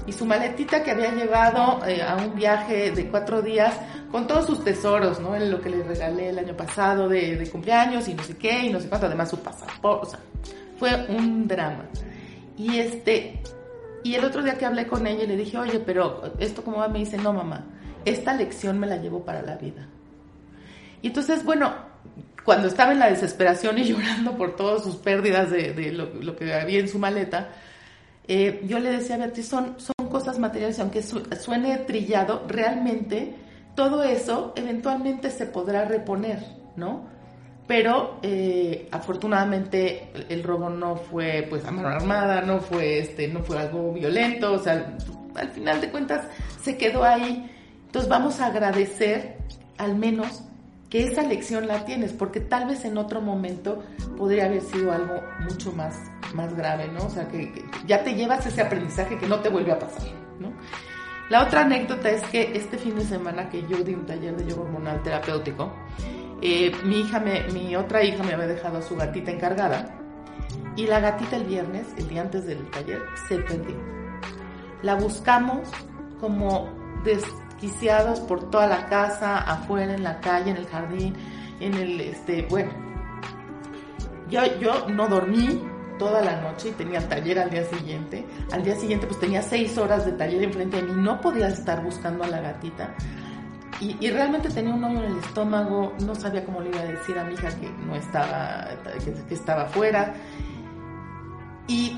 y 0.07 0.11
su 0.11 0.25
maletita 0.25 0.83
que 0.83 0.91
había 0.91 1.11
llevado 1.11 1.85
eh, 1.85 2.01
a 2.01 2.15
un 2.15 2.35
viaje 2.35 2.91
de 2.91 3.07
cuatro 3.07 3.41
días 3.41 3.75
con 4.11 4.27
todos 4.27 4.45
sus 4.45 4.63
tesoros, 4.63 5.19
¿no? 5.19 5.35
En 5.35 5.49
lo 5.49 5.61
que 5.61 5.69
le 5.69 5.83
regalé 5.83 6.29
el 6.29 6.39
año 6.39 6.55
pasado 6.55 7.09
de, 7.09 7.47
cumpleaños 7.51 8.07
y 8.07 8.13
no 8.13 8.23
sé 8.23 8.37
qué 8.37 8.65
y 8.65 8.71
no 8.71 8.79
sé 8.79 8.87
cuánto, 8.87 9.07
además 9.07 9.29
su 9.29 9.39
pasaporte, 9.39 10.07
o 10.07 10.09
sea, 10.09 10.19
fue 10.77 11.05
un 11.09 11.47
drama. 11.47 11.85
Y 12.57 12.77
este, 12.77 13.41
y 14.05 14.13
el 14.13 14.23
otro 14.23 14.43
día 14.43 14.55
que 14.55 14.67
hablé 14.67 14.85
con 14.85 15.07
ella 15.07 15.25
le 15.25 15.35
dije, 15.35 15.57
oye, 15.57 15.79
pero 15.79 16.31
esto 16.37 16.63
como 16.63 16.77
va, 16.77 16.87
me 16.87 16.99
dice, 16.99 17.17
no 17.17 17.33
mamá, 17.33 17.65
esta 18.05 18.35
lección 18.35 18.79
me 18.79 18.85
la 18.85 18.97
llevo 18.97 19.25
para 19.25 19.41
la 19.41 19.55
vida. 19.55 19.87
Y 21.01 21.07
entonces, 21.07 21.43
bueno, 21.43 21.73
cuando 22.43 22.67
estaba 22.67 22.91
en 22.91 22.99
la 22.99 23.09
desesperación 23.09 23.79
y 23.79 23.83
llorando 23.87 24.37
por 24.37 24.55
todas 24.55 24.83
sus 24.83 24.97
pérdidas 24.97 25.49
de, 25.49 25.91
lo, 25.91 26.35
que 26.35 26.53
había 26.53 26.81
en 26.81 26.87
su 26.87 26.99
maleta, 26.99 27.49
eh, 28.27 28.61
yo 28.67 28.77
le 28.77 28.91
decía 28.91 29.15
a 29.15 29.17
Beatriz, 29.17 29.47
son, 29.47 29.73
son 29.79 30.07
cosas 30.07 30.37
materiales, 30.37 30.79
aunque 30.79 31.01
suene 31.01 31.75
trillado, 31.79 32.45
realmente 32.47 33.33
todo 33.75 34.03
eso 34.03 34.53
eventualmente 34.55 35.31
se 35.31 35.47
podrá 35.47 35.83
reponer, 35.85 36.45
¿no? 36.75 37.07
Pero 37.67 38.19
eh, 38.21 38.87
afortunadamente 38.91 40.11
el, 40.29 40.43
robo 40.43 40.69
no 40.69 40.97
fue 40.97 41.47
pues 41.49 41.65
a 41.65 41.71
mano 41.71 41.87
armada, 41.87 42.41
no 42.41 42.59
fue 42.59 42.99
este, 42.99 43.27
no 43.27 43.41
fue 43.41 43.57
algo 43.57 43.91
violento, 43.91 44.53
o 44.53 44.59
sea, 44.59 44.95
al 45.35 45.49
final 45.49 45.81
de 45.81 45.89
cuentas 45.89 46.27
se 46.61 46.77
quedó 46.77 47.03
ahí. 47.03 47.51
Entonces 47.87 48.09
vamos 48.09 48.39
a 48.39 48.47
agradecer 48.47 49.37
al 49.77 49.95
menos 49.95 50.43
que 50.89 51.03
esa 51.03 51.23
lección 51.23 51.67
la 51.67 51.85
tienes, 51.85 52.13
porque 52.13 52.39
tal 52.39 52.67
vez 52.67 52.85
en 52.85 52.97
otro 52.97 53.19
momento 53.21 53.83
podría 54.17 54.45
haber 54.45 54.61
sido 54.61 54.91
algo 54.91 55.21
mucho 55.41 55.71
más, 55.71 55.95
más 56.33 56.55
grave, 56.55 56.87
¿no? 56.87 57.05
O 57.05 57.09
sea, 57.09 57.27
que, 57.27 57.51
ya 57.87 58.03
te 58.03 58.13
llevas 58.13 58.45
ese 58.45 58.61
aprendizaje 58.61 59.17
que 59.17 59.27
no 59.27 59.39
te 59.39 59.49
vuelve 59.49 59.71
a 59.71 59.79
pasar, 59.79 60.07
¿no? 60.39 60.53
La 61.29 61.43
otra 61.43 61.61
anécdota 61.61 62.09
es 62.11 62.21
que 62.23 62.51
este 62.55 62.77
fin 62.77 62.95
de 62.95 63.03
semana 63.03 63.49
que 63.49 63.65
yo 63.67 63.77
di 63.77 63.95
un 63.95 64.05
taller 64.05 64.35
de 64.37 64.45
yoga 64.45 64.61
hormonal 64.61 65.01
terapéutico, 65.01 65.73
eh, 66.41 66.71
mi 66.83 67.01
hija, 67.01 67.19
me, 67.19 67.43
mi 67.51 67.75
otra 67.75 68.03
hija 68.03 68.23
me 68.23 68.33
había 68.33 68.47
dejado 68.47 68.79
a 68.79 68.81
su 68.81 68.95
gatita 68.95 69.31
encargada 69.31 69.99
y 70.75 70.87
la 70.87 70.99
gatita 70.99 71.37
el 71.37 71.45
viernes, 71.45 71.87
el 71.97 72.09
día 72.09 72.21
antes 72.21 72.45
del 72.45 72.69
taller, 72.69 73.01
se 73.27 73.37
perdió. 73.39 73.75
La 74.81 74.95
buscamos 74.95 75.69
como 76.19 76.69
desquiciados 77.03 78.19
por 78.21 78.49
toda 78.49 78.67
la 78.67 78.87
casa, 78.87 79.37
afuera, 79.37 79.93
en 79.93 80.03
la 80.03 80.19
calle, 80.19 80.51
en 80.51 80.57
el 80.57 80.67
jardín, 80.67 81.15
en 81.59 81.73
el, 81.75 82.01
este, 82.01 82.45
bueno. 82.49 82.71
Yo, 84.29 84.41
yo 84.59 84.89
no 84.89 85.07
dormí, 85.07 85.61
toda 85.97 86.21
la 86.21 86.41
noche 86.41 86.69
y 86.69 86.71
tenía 86.73 87.07
taller 87.07 87.39
al 87.39 87.49
día 87.49 87.63
siguiente. 87.65 88.25
Al 88.51 88.63
día 88.63 88.75
siguiente 88.75 89.07
pues 89.07 89.19
tenía 89.19 89.41
seis 89.41 89.77
horas 89.77 90.05
de 90.05 90.13
taller 90.13 90.43
enfrente 90.43 90.77
de 90.77 90.83
mí, 90.83 90.93
no 90.95 91.21
podía 91.21 91.47
estar 91.47 91.83
buscando 91.83 92.23
a 92.23 92.27
la 92.27 92.41
gatita. 92.41 92.95
Y, 93.81 94.09
realmente 94.09 94.49
tenía 94.49 94.73
un 94.73 94.83
hoyo 94.83 95.03
en 95.03 95.11
el 95.11 95.17
estómago, 95.17 95.93
no 96.05 96.15
sabía 96.15 96.45
cómo 96.45 96.61
le 96.61 96.69
iba 96.69 96.79
a 96.79 96.85
decir 96.85 97.17
a 97.19 97.25
mi 97.25 97.33
hija 97.33 97.49
que 97.59 97.69
no 97.69 97.95
estaba, 97.95 98.69
que, 99.27 99.33
estaba 99.33 99.65
fuera. 99.65 100.13
Y 101.67 101.97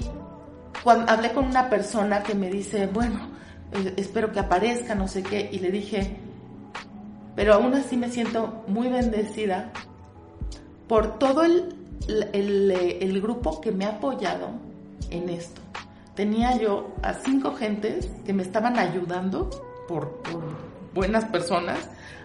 cuando 0.84 1.12
hablé 1.12 1.34
con 1.34 1.46
una 1.46 1.70
persona 1.70 2.24
que 2.24 2.34
me 2.34 2.50
dice, 2.50 2.88
bueno, 2.88 3.20
eh, 3.74 3.94
espero 3.98 4.32
que 4.32 4.40
aparezca, 4.40 4.96
no 4.96 5.08
sé 5.08 5.22
qué, 5.22 5.50
y 5.52 5.60
le 5.60 5.70
dije, 5.70 6.18
pero 7.36 7.54
aún 7.54 7.76
así 7.76 7.96
me 7.96 8.10
siento 8.10 8.64
muy 8.68 8.88
bendecida 8.88 9.72
por 10.88 11.20
todo 11.20 11.44
el 11.44 11.78
el, 12.08 13.22
grupo 13.22 13.62
que 13.62 13.72
me 13.72 13.86
ha 13.86 13.90
apoyado 13.90 14.50
en 15.10 15.30
esto. 15.30 15.62
Tenía 16.16 16.58
yo 16.58 16.94
a 17.04 17.14
cinco 17.14 17.56
gentes 17.56 18.10
que 18.26 18.34
me 18.34 18.44
estaban 18.44 18.80
ayudando 18.80 19.50
por, 19.88 20.22
buenas 20.98 21.26
personas 21.26 21.78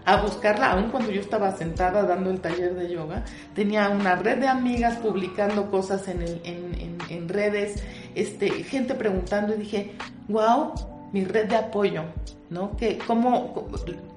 a 0.04 0.22
buscarla, 0.22 0.72
aun 0.72 0.90
cuando 0.90 1.12
yo 1.12 1.20
estaba 1.20 1.52
sentada 1.52 2.02
dando 2.04 2.30
el 2.30 2.40
taller 2.40 2.74
de 2.74 2.90
yoga. 2.90 3.22
Tenía 3.54 3.88
una 3.90 4.16
red 4.16 4.38
de 4.38 4.48
amigas 4.48 4.96
publicando 4.96 5.70
cosas 5.70 6.08
en, 6.08 6.22
en, 6.42 7.28
redes, 7.28 7.82
este, 8.14 8.50
gente 8.64 8.94
preguntando 8.94 9.54
y 9.54 9.58
dije, 9.58 9.92
wow, 10.28 10.72
mi 11.12 11.24
red 11.24 11.48
de 11.48 11.56
apoyo, 11.56 12.04
¿no? 12.50 12.76
Que, 12.76 12.98
cómo, 13.06 13.68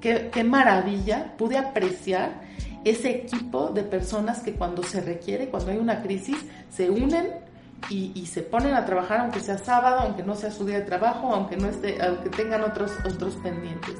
qué, 0.02 0.30
qué 0.32 0.44
maravilla, 0.44 1.34
pude 1.38 1.58
apreciar 1.58 2.42
ese 2.84 3.10
equipo 3.10 3.70
de 3.70 3.84
personas 3.84 4.40
que 4.40 4.54
cuando 4.54 4.82
se 4.84 5.02
requiere, 5.02 5.50
cuando 5.50 5.72
hay 5.72 5.78
una 5.78 6.02
crisis, 6.02 6.38
se 6.70 6.90
unen 6.90 7.46
y, 7.90 8.26
se 8.26 8.42
ponen 8.42 8.74
a 8.74 8.86
trabajar 8.86 9.20
aunque 9.20 9.40
sea 9.40 9.58
sábado, 9.58 10.00
aunque 10.02 10.24
no 10.24 10.36
sea 10.36 10.52
su 10.52 10.66
día 10.66 10.80
de 10.80 10.86
trabajo, 10.86 11.34
aunque 11.34 11.56
no 11.58 11.70
esté, 11.70 11.98
aunque 12.02 12.30
tengan 12.30 12.64
otros 12.64 12.92
otros 13.06 13.36
pendientes. 13.36 13.96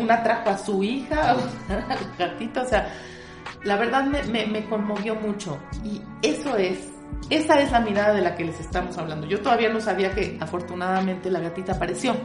Una 0.00 0.22
trajo 0.22 0.50
a 0.50 0.58
su 0.58 0.82
hija, 0.82 1.30
al 1.68 2.16
gatito, 2.18 2.62
o 2.62 2.64
sea, 2.64 2.92
la 3.64 3.76
verdad 3.76 4.04
me, 4.04 4.46
me, 4.46 4.64
conmovió 4.66 5.14
mucho 5.14 5.58
y 5.84 6.00
eso 6.22 6.56
es, 6.56 6.90
esa 7.30 7.60
es 7.60 7.70
la 7.72 7.80
mirada 7.80 8.14
de 8.14 8.20
la 8.20 8.34
que 8.34 8.44
les 8.44 8.58
estamos 8.60 8.96
hablando. 8.98 9.26
Yo 9.26 9.40
todavía 9.40 9.68
no 9.68 9.80
sabía 9.80 10.12
que 10.14 10.38
afortunadamente 10.40 11.30
la 11.30 11.40
gatita 11.40 11.72
apareció, 11.72 12.16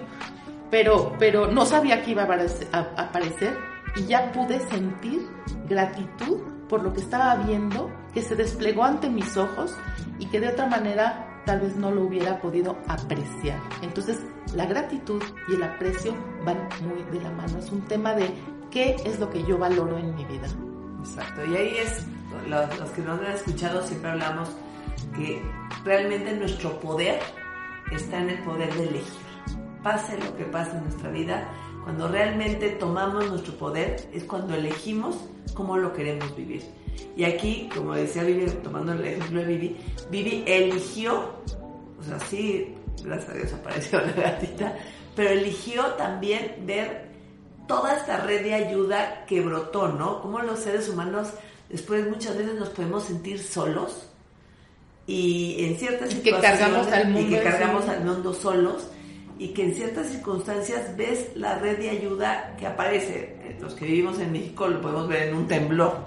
pero, 0.70 1.14
pero 1.20 1.48
no 1.48 1.66
sabía 1.66 2.02
que 2.02 2.12
iba 2.12 2.24
a 2.24 2.80
aparecer 2.98 3.58
y 3.96 4.06
ya 4.06 4.32
pude 4.32 4.60
sentir 4.70 5.28
gratitud 5.68 6.40
por 6.68 6.84
lo 6.84 6.94
que 6.94 7.02
estaba 7.02 7.36
viendo, 7.36 7.92
que 8.14 8.22
se 8.22 8.36
desplegó 8.36 8.84
ante 8.84 9.10
mis 9.10 9.38
ojos 9.38 9.76
y 10.20 10.26
que 10.28 10.40
de 10.40 10.50
otra 10.50 10.68
manera 10.68 11.42
tal 11.46 11.60
vez 11.60 11.76
no 11.76 11.92
lo 11.92 12.04
hubiera 12.04 12.40
podido 12.42 12.78
apreciar. 12.88 13.60
Entonces, 13.82 14.20
la 14.56 14.66
gratitud 14.66 15.22
y 15.48 15.56
el 15.56 15.64
aprecio 15.64 16.14
van 16.46 16.70
muy 16.82 17.04
de 17.12 17.24
la 17.24 17.32
mano. 17.32 17.58
Es 17.60 17.72
un 17.72 17.82
tema 17.82 18.14
de 18.14 18.30
qué 18.72 18.96
es 19.06 19.20
lo 19.20 19.30
que 19.30 19.44
yo 19.44 19.58
valoro 19.58 19.98
en 19.98 20.16
mi 20.16 20.26
vida. 20.26 20.48
Exacto. 21.00 21.46
Y 21.46 21.56
ahí 21.56 21.78
es, 21.78 22.06
los, 22.48 22.80
los 22.80 22.90
que 22.92 23.02
nos 23.02 23.20
han 23.20 23.34
escuchado 23.34 23.86
siempre 23.86 24.12
hablamos 24.12 24.50
que 25.16 25.42
realmente 25.84 26.36
nuestro 26.36 26.80
poder 26.80 27.20
está 27.92 28.20
en 28.20 28.30
el 28.30 28.40
poder 28.40 28.74
de 28.76 28.84
elegir. 28.84 29.24
Pase 29.82 30.18
lo 30.18 30.36
que 30.38 30.46
pase 30.46 30.78
en 30.78 30.84
nuestra 30.84 31.10
vida, 31.10 31.48
cuando 31.84 32.08
realmente 32.08 32.70
tomamos 32.70 33.30
nuestro 33.30 33.54
poder 33.56 34.10
es 34.14 34.24
cuando 34.24 34.56
elegimos 34.56 35.18
cómo 35.54 35.78
lo 35.78 35.94
queremos 35.94 36.36
vivir. 36.36 36.64
Y 37.16 37.26
aquí, 37.26 37.70
como 37.74 37.94
decía 37.94 38.24
Vivi, 38.24 38.50
tomando 38.64 38.94
el 38.94 39.06
ejemplo 39.06 39.42
de 39.42 39.46
Vivi, 39.46 39.78
Vivi 40.10 40.44
eligió, 40.48 41.34
o 42.00 42.04
sea, 42.04 42.20
sí, 42.20 42.76
gracias 43.04 43.30
a 43.30 43.34
Dios 43.34 43.54
apareció 43.54 44.02
la 44.02 44.12
gatita, 44.12 44.78
pero 45.16 45.30
eligió 45.30 45.86
también 45.94 46.56
ver 46.66 47.08
toda 47.68 47.96
esta 47.96 48.18
red 48.18 48.44
de 48.44 48.54
ayuda 48.54 49.26
que 49.26 49.42
brotó, 49.42 49.88
¿no? 49.88 50.22
Cómo 50.22 50.40
los 50.40 50.60
seres 50.60 50.90
humanos 50.90 51.30
después 51.70 52.08
muchas 52.08 52.38
veces 52.38 52.56
nos 52.56 52.70
podemos 52.70 53.04
sentir 53.04 53.40
solos 53.40 54.10
y 55.06 55.66
en 55.66 55.78
ciertas 55.78 56.10
situaciones 56.10 56.42
que 56.42 56.48
cargamos 56.48 56.88
al 56.88 57.10
mundo, 57.10 57.20
y 57.22 57.30
que 57.30 57.44
cargamos 57.44 57.88
al 57.90 58.04
mundo 58.06 58.34
solos 58.34 58.88
y 59.38 59.50
que 59.50 59.64
en 59.64 59.76
ciertas 59.76 60.08
circunstancias 60.08 60.96
ves 60.96 61.36
la 61.36 61.58
red 61.60 61.78
de 61.78 61.90
ayuda 61.90 62.56
que 62.58 62.68
aparece. 62.68 63.58
Los 63.60 63.74
que 63.74 63.86
vivimos 63.86 64.20
en 64.20 64.32
México 64.32 64.68
lo 64.68 64.82
podemos 64.82 65.08
ver 65.08 65.30
en 65.30 65.36
un 65.36 65.48
temblor, 65.48 65.98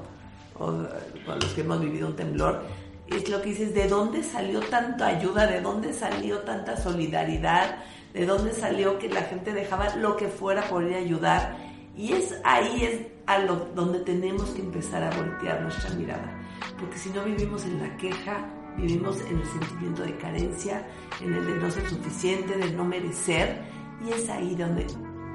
o 0.59 0.71
los 0.71 1.53
que 1.55 1.61
hemos 1.61 1.81
vivido 1.81 2.09
un 2.09 2.17
temblor. 2.17 2.63
Es 3.09 3.29
lo 3.29 3.41
que 3.41 3.51
dices, 3.51 3.75
¿de 3.75 3.89
dónde 3.89 4.23
salió 4.23 4.61
tanta 4.61 5.07
ayuda? 5.07 5.47
¿De 5.47 5.61
dónde 5.61 5.93
salió 5.93 6.41
tanta 6.41 6.77
solidaridad? 6.77 7.77
¿De 8.13 8.27
dónde 8.27 8.53
salió 8.53 8.99
que 8.99 9.09
la 9.09 9.23
gente 9.23 9.53
dejaba 9.53 9.95
lo 9.97 10.17
que 10.17 10.29
fuera 10.29 10.69
por 10.69 10.83
ir 10.85 10.95
a 10.95 10.99
ayudar? 10.99 11.57
Y 11.97 12.13
es 12.13 12.35
ahí 12.45 12.85
es 12.85 13.07
a 13.27 13.39
lo, 13.39 13.57
donde 13.75 14.01
tenemos 14.01 14.51
que 14.51 14.63
empezar 14.63 15.03
a 15.03 15.11
voltear 15.17 15.63
nuestra 15.63 15.91
mirada. 15.95 16.37
Porque 16.79 16.99
si 16.99 17.11
no 17.11 17.23
vivimos 17.25 17.65
en 17.65 17.81
la 17.81 17.97
queja, 17.97 18.45
vivimos 18.77 19.21
en 19.23 19.39
el 19.39 19.47
sentimiento 19.47 20.03
de 20.03 20.17
carencia, 20.17 20.87
en 21.23 21.35
el 21.35 21.47
de 21.47 21.55
no 21.55 21.71
ser 21.71 21.89
suficiente, 21.89 22.57
de 22.57 22.71
no 22.73 22.85
merecer, 22.85 23.63
y 24.05 24.13
es 24.13 24.29
ahí 24.29 24.55
donde 24.55 24.87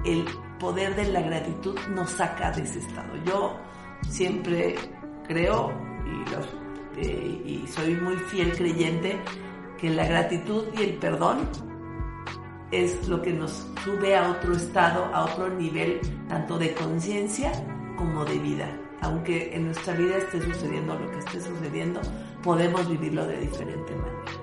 el 0.05 0.25
poder 0.59 0.95
de 0.95 1.05
la 1.05 1.21
gratitud 1.21 1.77
nos 1.89 2.11
saca 2.11 2.51
de 2.51 2.63
ese 2.63 2.79
estado. 2.79 3.15
Yo 3.25 3.57
siempre 4.07 4.75
creo 5.27 5.71
y, 6.05 6.60
eh, 6.97 7.41
y 7.45 7.67
soy 7.67 7.95
muy 7.95 8.15
fiel 8.15 8.55
creyente 8.55 9.19
que 9.77 9.89
la 9.89 10.05
gratitud 10.05 10.65
y 10.77 10.83
el 10.83 10.93
perdón 10.95 11.49
es 12.71 13.07
lo 13.07 13.21
que 13.21 13.33
nos 13.33 13.67
sube 13.83 14.15
a 14.15 14.31
otro 14.31 14.55
estado, 14.55 15.05
a 15.13 15.25
otro 15.25 15.49
nivel, 15.49 15.99
tanto 16.29 16.57
de 16.57 16.73
conciencia 16.73 17.51
como 17.97 18.23
de 18.25 18.37
vida. 18.39 18.69
Aunque 19.01 19.55
en 19.55 19.65
nuestra 19.65 19.93
vida 19.95 20.17
esté 20.17 20.41
sucediendo 20.41 20.97
lo 20.97 21.09
que 21.11 21.19
esté 21.19 21.41
sucediendo, 21.41 21.99
podemos 22.43 22.87
vivirlo 22.87 23.25
de 23.25 23.39
diferente 23.39 23.95
manera. 23.95 24.41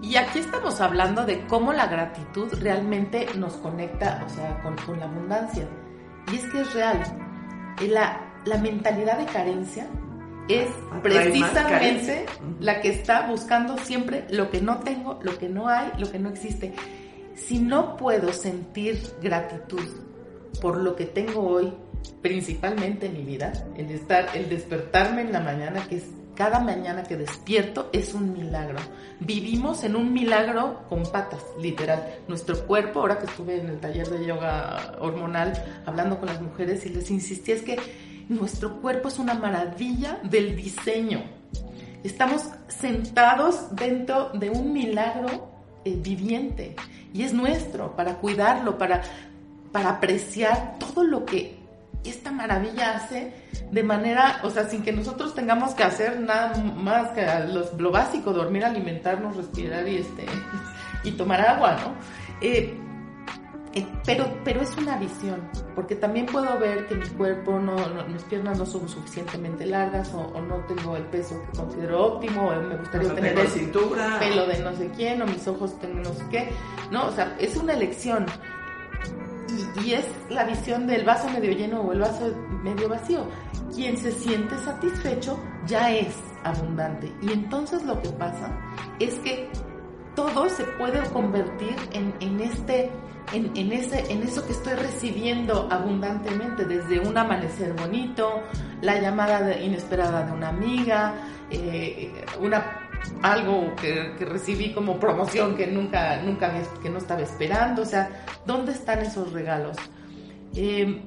Y 0.00 0.16
aquí 0.16 0.40
estamos 0.40 0.80
hablando 0.80 1.24
de 1.24 1.46
cómo 1.46 1.72
la 1.72 1.86
gratitud 1.86 2.52
realmente 2.60 3.26
nos 3.36 3.54
conecta, 3.54 4.24
o 4.26 4.28
sea, 4.28 4.60
con, 4.62 4.98
la 4.98 5.04
abundancia. 5.04 5.68
Y 6.32 6.36
es 6.36 6.44
que 6.46 6.62
es 6.62 6.74
real. 6.74 7.02
La, 7.88 8.20
la 8.44 8.58
mentalidad 8.58 9.18
de 9.18 9.26
carencia 9.26 9.88
es 10.48 10.68
precisamente 11.02 12.26
la 12.60 12.80
que 12.80 12.88
está 12.88 13.26
buscando 13.26 13.78
siempre 13.78 14.24
lo 14.30 14.50
que 14.50 14.60
no 14.60 14.80
tengo, 14.80 15.18
lo 15.22 15.38
que 15.38 15.48
no 15.48 15.68
hay, 15.68 15.90
lo 15.98 16.10
que 16.10 16.18
no 16.18 16.30
existe. 16.30 16.72
Si 17.34 17.58
no 17.58 17.96
puedo 17.96 18.32
sentir 18.32 19.00
gratitud 19.22 19.86
por 20.60 20.76
lo 20.76 20.94
que 20.96 21.06
tengo 21.06 21.40
hoy, 21.40 21.72
principalmente 22.20 23.06
en 23.06 23.14
mi 23.14 23.24
vida, 23.24 23.52
el 23.76 23.90
estar, 23.90 24.28
el 24.34 24.48
despertarme 24.48 25.22
en 25.22 25.32
la 25.32 25.40
mañana, 25.40 25.86
que 25.88 25.96
es 25.96 26.04
cada 26.34 26.60
mañana 26.60 27.02
que 27.02 27.16
despierto 27.16 27.90
es 27.92 28.14
un 28.14 28.32
milagro. 28.32 28.78
Vivimos 29.20 29.84
en 29.84 29.96
un 29.96 30.12
milagro 30.12 30.82
con 30.88 31.02
patas, 31.04 31.44
literal. 31.60 32.20
Nuestro 32.26 32.66
cuerpo, 32.66 33.00
ahora 33.00 33.18
que 33.18 33.26
estuve 33.26 33.60
en 33.60 33.68
el 33.68 33.80
taller 33.80 34.08
de 34.08 34.24
yoga 34.24 34.96
hormonal 35.00 35.52
hablando 35.84 36.18
con 36.18 36.28
las 36.28 36.40
mujeres 36.40 36.86
y 36.86 36.88
les 36.88 37.10
insistí, 37.10 37.52
es 37.52 37.62
que 37.62 37.76
nuestro 38.28 38.80
cuerpo 38.80 39.08
es 39.08 39.18
una 39.18 39.34
maravilla 39.34 40.18
del 40.22 40.56
diseño. 40.56 41.22
Estamos 42.02 42.48
sentados 42.68 43.74
dentro 43.74 44.30
de 44.30 44.50
un 44.50 44.72
milagro 44.72 45.50
eh, 45.84 45.96
viviente 45.96 46.74
y 47.12 47.22
es 47.22 47.32
nuestro 47.32 47.94
para 47.94 48.16
cuidarlo, 48.16 48.78
para, 48.78 49.02
para 49.70 49.90
apreciar 49.90 50.78
todo 50.78 51.04
lo 51.04 51.24
que 51.24 51.62
esta 52.04 52.32
maravilla 52.32 52.96
hace 52.96 53.32
de 53.70 53.82
manera, 53.82 54.40
o 54.42 54.50
sea, 54.50 54.68
sin 54.68 54.82
que 54.82 54.92
nosotros 54.92 55.34
tengamos 55.34 55.74
que 55.74 55.84
hacer 55.84 56.20
nada 56.20 56.56
más 56.58 57.10
que 57.10 57.24
lo 57.78 57.90
básico, 57.92 58.32
dormir, 58.32 58.64
alimentarnos, 58.64 59.36
respirar 59.36 59.88
y 59.88 59.96
este 59.96 60.26
y 61.04 61.12
tomar 61.12 61.40
agua, 61.40 61.76
¿no? 61.76 61.94
Eh, 62.40 62.76
pero, 64.04 64.26
pero 64.44 64.60
es 64.60 64.76
una 64.76 64.98
visión, 64.98 65.40
porque 65.74 65.94
también 65.96 66.26
puedo 66.26 66.58
ver 66.58 66.86
que 66.86 66.94
mi 66.94 67.06
cuerpo, 67.08 67.58
no, 67.58 67.76
mis 68.08 68.22
piernas 68.24 68.58
no 68.58 68.66
son 68.66 68.88
suficientemente 68.88 69.64
largas 69.66 70.12
o, 70.12 70.40
no 70.40 70.56
tengo 70.66 70.96
el 70.96 71.04
peso 71.04 71.40
que 71.42 71.58
considero 71.58 72.06
óptimo, 72.06 72.48
o 72.48 72.62
me 72.62 72.76
gustaría 72.76 73.14
tener 73.14 73.38
el 73.38 73.48
cintura. 73.48 74.18
pelo 74.18 74.46
de 74.46 74.58
no 74.58 74.74
sé 74.74 74.90
quién, 74.94 75.22
o 75.22 75.26
mis 75.26 75.46
ojos 75.48 75.78
tengo 75.80 76.00
no 76.00 76.12
sé 76.12 76.24
qué, 76.30 76.48
¿no? 76.90 77.06
O 77.06 77.12
sea, 77.12 77.34
es 77.38 77.56
una 77.56 77.72
elección. 77.72 78.26
Y, 79.76 79.86
y 79.86 79.94
es 79.94 80.06
la 80.30 80.44
visión 80.44 80.86
del 80.86 81.04
vaso 81.04 81.28
medio 81.28 81.52
lleno 81.52 81.80
o 81.82 81.92
el 81.92 82.00
vaso 82.00 82.34
medio 82.62 82.88
vacío. 82.88 83.26
Quien 83.74 83.96
se 83.96 84.12
siente 84.12 84.56
satisfecho 84.58 85.38
ya 85.66 85.90
es 85.90 86.14
abundante. 86.44 87.12
Y 87.22 87.32
entonces 87.32 87.82
lo 87.84 88.00
que 88.00 88.08
pasa 88.10 88.50
es 88.98 89.14
que 89.20 89.50
todo 90.14 90.48
se 90.48 90.64
puede 90.64 91.02
convertir 91.10 91.74
en, 91.92 92.14
en 92.20 92.40
este 92.40 92.90
en, 93.32 93.72
ese, 93.72 94.12
en 94.12 94.22
eso 94.22 94.44
que 94.46 94.52
estoy 94.52 94.74
recibiendo 94.74 95.68
abundantemente, 95.70 96.64
desde 96.64 97.00
un 97.00 97.16
amanecer 97.16 97.72
bonito, 97.72 98.42
la 98.80 99.00
llamada 99.00 99.58
inesperada 99.58 100.24
de 100.24 100.32
una 100.32 100.48
amiga, 100.48 101.14
eh, 101.50 102.12
una, 102.40 102.90
algo 103.22 103.74
que, 103.76 104.14
recibí 104.24 104.72
como 104.72 104.98
promoción 104.98 105.56
que 105.56 105.66
nunca, 105.66 106.20
nunca 106.22 106.52
que 106.82 106.90
no 106.90 106.98
estaba 106.98 107.22
esperando, 107.22 107.82
o 107.82 107.86
sea, 107.86 108.24
¿dónde 108.44 108.72
están 108.72 109.00
esos 109.00 109.32
regalos? 109.32 109.76
Eh, 110.54 111.00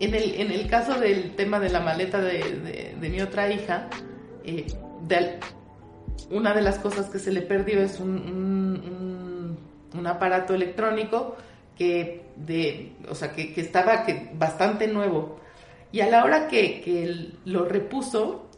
en, 0.00 0.14
el, 0.14 0.34
en 0.40 0.50
el 0.50 0.66
caso 0.68 0.98
del 0.98 1.36
tema 1.36 1.60
de 1.60 1.68
la 1.70 1.80
maleta 1.80 2.20
de, 2.20 2.96
mi 3.00 3.20
otra 3.20 3.52
hija, 3.52 3.88
eh, 4.44 4.66
una 6.30 6.52
de 6.54 6.62
las 6.62 6.78
cosas 6.80 7.08
que 7.08 7.20
se 7.20 7.30
le 7.30 7.42
perdió 7.42 7.80
es 7.80 8.00
un 8.00 8.95
aparato 10.04 10.54
electrónico 10.54 11.36
que, 11.76 12.24
de, 12.36 12.92
o 13.08 13.14
sea, 13.14 13.32
que, 13.32 13.52
estaba 13.56 14.04
que, 14.04 14.30
bastante 14.34 14.88
nuevo. 14.88 15.38
Y 15.92 16.00
a 16.00 16.08
la 16.08 16.24
hora 16.24 16.48
que, 16.48 17.32
lo 17.44 17.64
repuso, 17.64 18.50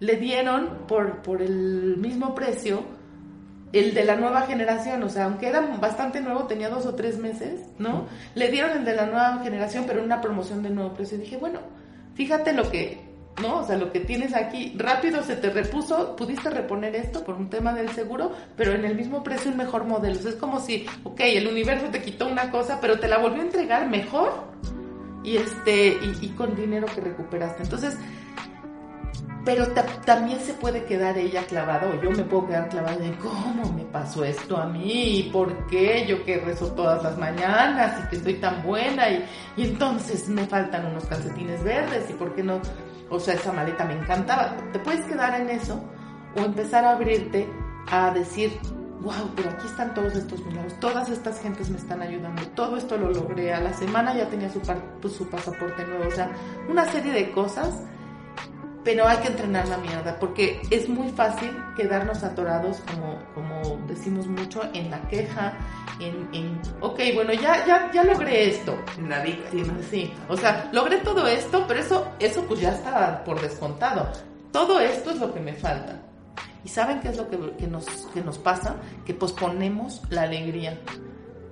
le 0.00 0.16
dieron 0.16 0.86
por, 0.86 1.22
por 1.22 1.40
el 1.40 1.96
mismo 1.96 2.34
precio 2.34 2.82
el 3.72 3.92
de 3.92 4.04
la 4.04 4.14
nueva 4.14 4.42
generación, 4.42 5.02
o 5.02 5.08
sea, 5.08 5.24
aunque 5.24 5.48
era 5.48 5.60
bastante 5.60 6.20
nuevo, 6.20 6.44
tenía 6.44 6.68
dos 6.68 6.86
o 6.86 6.94
tres 6.94 7.18
meses, 7.18 7.60
¿no? 7.78 8.06
Le 8.36 8.48
dieron 8.48 8.70
el 8.70 8.84
de 8.84 8.94
la 8.94 9.06
nueva 9.06 9.40
generación, 9.42 9.84
pero 9.84 9.98
en 9.98 10.04
una 10.04 10.20
promoción 10.20 10.62
de 10.62 10.70
nuevo 10.70 10.94
precio. 10.94 11.18
Y 11.18 11.22
dije, 11.22 11.36
bueno, 11.38 11.58
fíjate 12.14 12.52
lo 12.52 12.70
que 12.70 13.13
¿no? 13.42 13.60
O 13.60 13.66
sea, 13.66 13.76
lo 13.76 13.90
que 13.92 14.00
tienes 14.00 14.34
aquí, 14.34 14.74
rápido 14.76 15.22
se 15.22 15.36
te 15.36 15.50
repuso, 15.50 16.16
pudiste 16.16 16.50
reponer 16.50 16.94
esto 16.94 17.24
por 17.24 17.34
un 17.34 17.50
tema 17.50 17.72
del 17.72 17.90
seguro, 17.90 18.32
pero 18.56 18.72
en 18.72 18.84
el 18.84 18.94
mismo 18.94 19.22
precio 19.22 19.50
un 19.50 19.56
mejor 19.56 19.84
modelo. 19.84 20.18
es 20.18 20.36
como 20.36 20.60
si, 20.60 20.86
ok, 21.02 21.20
el 21.20 21.48
universo 21.48 21.86
te 21.90 22.02
quitó 22.02 22.26
una 22.26 22.50
cosa, 22.50 22.80
pero 22.80 22.98
te 22.98 23.08
la 23.08 23.18
volvió 23.18 23.42
a 23.42 23.46
entregar 23.46 23.88
mejor 23.88 24.54
y 25.24 25.38
este, 25.38 25.98
y, 26.20 26.28
con 26.30 26.54
dinero 26.54 26.86
que 26.94 27.00
recuperaste. 27.00 27.62
Entonces, 27.62 27.96
pero 29.44 29.66
también 30.06 30.40
se 30.40 30.54
puede 30.54 30.84
quedar 30.84 31.18
ella 31.18 31.44
clavada, 31.44 31.88
o 31.88 32.02
yo 32.02 32.10
me 32.10 32.22
puedo 32.22 32.46
quedar 32.46 32.68
clavada 32.68 32.96
de 32.96 33.12
cómo 33.18 33.72
me 33.72 33.84
pasó 33.84 34.24
esto 34.24 34.56
a 34.56 34.66
mí, 34.66 35.18
y 35.18 35.22
por 35.24 35.66
qué 35.66 36.06
yo 36.06 36.24
que 36.24 36.38
rezo 36.38 36.72
todas 36.72 37.02
las 37.02 37.18
mañanas 37.18 38.04
y 38.04 38.08
que 38.08 38.16
estoy 38.16 38.34
tan 38.34 38.62
buena, 38.62 39.10
y, 39.10 39.24
y 39.56 39.64
entonces 39.64 40.28
me 40.28 40.46
faltan 40.46 40.86
unos 40.86 41.04
calcetines 41.06 41.62
verdes, 41.62 42.08
y 42.08 42.14
por 42.14 42.34
qué 42.34 42.42
no 42.42 42.60
o 43.10 43.20
sea, 43.20 43.34
esa 43.34 43.52
maleta 43.52 43.84
me 43.84 43.94
encantaba. 43.94 44.56
Te 44.72 44.78
puedes 44.78 45.04
quedar 45.06 45.40
en 45.40 45.50
eso 45.50 45.82
o 46.36 46.40
empezar 46.40 46.84
a 46.84 46.92
abrirte 46.92 47.48
a 47.90 48.10
decir, 48.10 48.58
wow, 49.00 49.30
pero 49.36 49.50
aquí 49.50 49.66
están 49.66 49.94
todos 49.94 50.14
estos 50.14 50.44
milagros, 50.46 50.78
todas 50.80 51.08
estas 51.10 51.40
gentes 51.40 51.68
me 51.70 51.76
están 51.76 52.00
ayudando, 52.02 52.42
todo 52.54 52.76
esto 52.76 52.96
lo 52.96 53.10
logré, 53.10 53.52
a 53.52 53.60
la 53.60 53.72
semana 53.72 54.14
ya 54.16 54.28
tenía 54.28 54.50
su, 54.50 54.60
pues, 55.00 55.14
su 55.14 55.28
pasaporte 55.28 55.84
nuevo, 55.84 56.08
o 56.08 56.10
sea, 56.10 56.30
una 56.68 56.84
serie 56.86 57.12
de 57.12 57.30
cosas, 57.30 57.82
pero 58.84 59.08
hay 59.08 59.16
que 59.18 59.28
entrenar 59.28 59.66
la 59.68 59.78
mierda, 59.78 60.18
porque 60.18 60.60
es 60.70 60.88
muy 60.88 61.08
fácil 61.10 61.50
quedarnos 61.74 62.22
atorados, 62.22 62.82
como, 62.90 63.18
como 63.34 63.86
decimos 63.86 64.26
mucho, 64.26 64.62
en 64.74 64.90
la 64.90 65.00
queja, 65.08 65.54
en, 66.00 66.28
en, 66.32 66.60
ok, 66.80 67.00
bueno, 67.14 67.32
ya, 67.32 67.64
ya, 67.66 67.90
ya 67.92 68.04
logré 68.04 68.50
esto. 68.50 68.78
En 68.98 69.08
la 69.08 69.22
víctima. 69.22 69.74
Sí, 69.90 70.12
o 70.28 70.36
sea, 70.36 70.68
logré 70.72 70.98
todo 70.98 71.26
esto, 71.26 71.64
pero 71.66 71.80
eso, 71.80 72.12
eso 72.18 72.42
pues 72.42 72.60
ya 72.60 72.72
está 72.72 73.24
por 73.24 73.40
descontado. 73.40 74.06
Todo 74.52 74.78
esto 74.78 75.10
es 75.10 75.18
lo 75.18 75.32
que 75.32 75.40
me 75.40 75.54
falta. 75.54 76.00
¿Y 76.62 76.68
saben 76.68 77.00
qué 77.00 77.08
es 77.08 77.16
lo 77.16 77.28
que, 77.28 77.38
que, 77.56 77.66
nos, 77.66 77.86
que 78.12 78.22
nos 78.22 78.38
pasa? 78.38 78.76
Que 79.04 79.14
posponemos 79.14 80.02
la 80.10 80.22
alegría. 80.22 80.78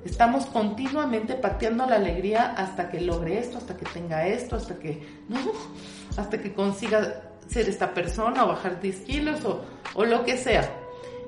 Estamos 0.05 0.47
continuamente 0.47 1.35
pateando 1.35 1.87
la 1.87 1.97
alegría 1.97 2.53
hasta 2.53 2.91
que 2.91 3.01
logre 3.01 3.39
esto, 3.39 3.59
hasta 3.59 3.77
que 3.77 3.85
tenga 3.87 4.27
esto, 4.27 4.57
hasta 4.57 4.79
que, 4.79 5.07
no, 5.29 5.39
hasta 6.17 6.39
que 6.39 6.53
consiga 6.53 7.23
ser 7.47 7.69
esta 7.69 7.93
persona 7.95 8.45
o 8.45 8.49
bajar 8.49 8.81
10 8.81 8.97
kilos 9.01 9.45
o, 9.45 9.63
o 9.95 10.05
lo 10.05 10.25
que 10.25 10.37
sea. 10.37 10.69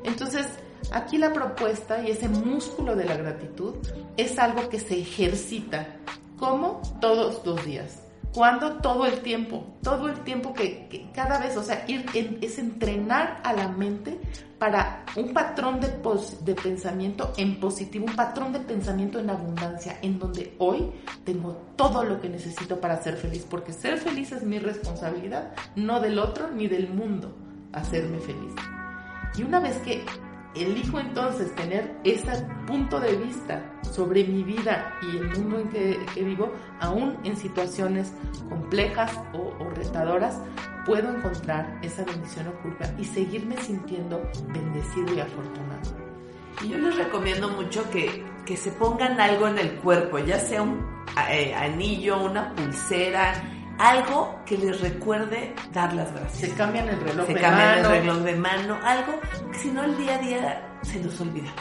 Entonces, 0.04 0.46
Aquí 0.92 1.18
la 1.18 1.32
propuesta 1.32 2.02
y 2.06 2.10
ese 2.10 2.28
músculo 2.28 2.94
de 2.94 3.04
la 3.04 3.16
gratitud 3.16 3.74
es 4.16 4.38
algo 4.38 4.68
que 4.68 4.78
se 4.78 5.00
ejercita. 5.00 5.96
como 6.38 6.82
Todos 7.00 7.44
los 7.44 7.64
días. 7.64 8.03
¿Cuándo? 8.34 8.78
Todo 8.78 9.06
el 9.06 9.20
tiempo. 9.20 9.64
Todo 9.80 10.08
el 10.08 10.18
tiempo 10.24 10.52
que, 10.52 11.08
cada 11.14 11.38
vez, 11.38 11.56
o 11.56 11.62
sea, 11.62 11.86
es 11.86 12.58
entrenar 12.58 13.40
a 13.44 13.52
la 13.52 13.68
mente 13.68 14.18
para 14.58 15.04
un 15.14 15.32
patrón 15.32 15.80
de, 15.80 15.88
de 16.40 16.54
pensamiento 16.54 17.32
en 17.36 17.60
positivo, 17.60 18.06
un 18.06 18.16
patrón 18.16 18.52
de 18.52 18.58
pensamiento 18.58 19.20
en 19.20 19.30
abundancia, 19.30 19.98
en 20.02 20.18
donde 20.18 20.54
hoy 20.58 20.90
tengo 21.24 21.52
todo 21.76 22.02
lo 22.02 22.20
que 22.20 22.28
necesito 22.28 22.80
para 22.80 23.00
ser 23.00 23.16
feliz, 23.16 23.46
porque 23.48 23.72
ser 23.72 23.98
feliz 23.98 24.32
es 24.32 24.42
mi 24.42 24.58
responsabilidad, 24.58 25.52
no 25.76 26.00
del 26.00 26.18
otro 26.18 26.50
ni 26.50 26.66
del 26.66 26.88
mundo 26.88 27.36
hacerme 27.72 28.18
feliz. 28.18 28.52
Y 29.36 29.44
una 29.44 29.60
vez 29.60 29.76
que 29.78 30.04
elijo 30.54 30.98
entonces 30.98 31.54
tener 31.54 31.96
ese 32.04 32.46
punto 32.66 33.00
de 33.00 33.16
vista 33.16 33.62
sobre 33.82 34.24
mi 34.24 34.42
vida 34.42 34.94
y 35.02 35.16
el 35.16 35.28
mundo 35.38 35.60
en 35.60 35.68
que, 35.68 36.22
vivo, 36.22 36.52
aún 36.80 37.16
en 37.24 37.36
situaciones 37.36 38.12
complejas 38.48 39.18
o, 39.32 39.52
retadoras, 39.70 40.40
puedo 40.86 41.14
encontrar 41.16 41.78
esa 41.82 42.04
bendición 42.04 42.48
oculta 42.48 42.92
y 42.98 43.04
seguirme 43.04 43.56
sintiendo 43.56 44.22
bendecido 44.52 45.14
y 45.14 45.20
afortunado. 45.20 46.04
Y 46.62 46.68
yo 46.68 46.78
les 46.78 46.96
recomiendo 46.96 47.48
mucho 47.50 47.88
que, 47.90 48.24
que 48.46 48.56
se 48.56 48.70
pongan 48.72 49.20
algo 49.20 49.48
en 49.48 49.58
el 49.58 49.74
cuerpo, 49.76 50.18
ya 50.18 50.38
sea 50.38 50.62
un 50.62 50.86
eh, 51.30 51.54
anillo, 51.54 52.22
una 52.22 52.54
pulsera, 52.54 53.53
algo 53.78 54.40
que 54.46 54.58
les 54.58 54.80
recuerde 54.80 55.54
dar 55.72 55.92
las 55.94 56.12
gracias. 56.12 56.50
Se 56.50 56.56
cambian 56.56 56.88
el 56.88 57.00
reloj 57.00 57.26
se 57.26 57.34
cambian 57.34 57.78
el 57.78 57.84
reloj 57.84 58.18
de 58.18 58.36
mano, 58.36 58.78
algo 58.82 59.20
que 59.52 59.58
si 59.58 59.70
no 59.70 59.84
el 59.84 59.96
día 59.96 60.16
a 60.16 60.18
día 60.18 60.78
se 60.82 61.00
nos 61.00 61.20
olvida. 61.20 61.52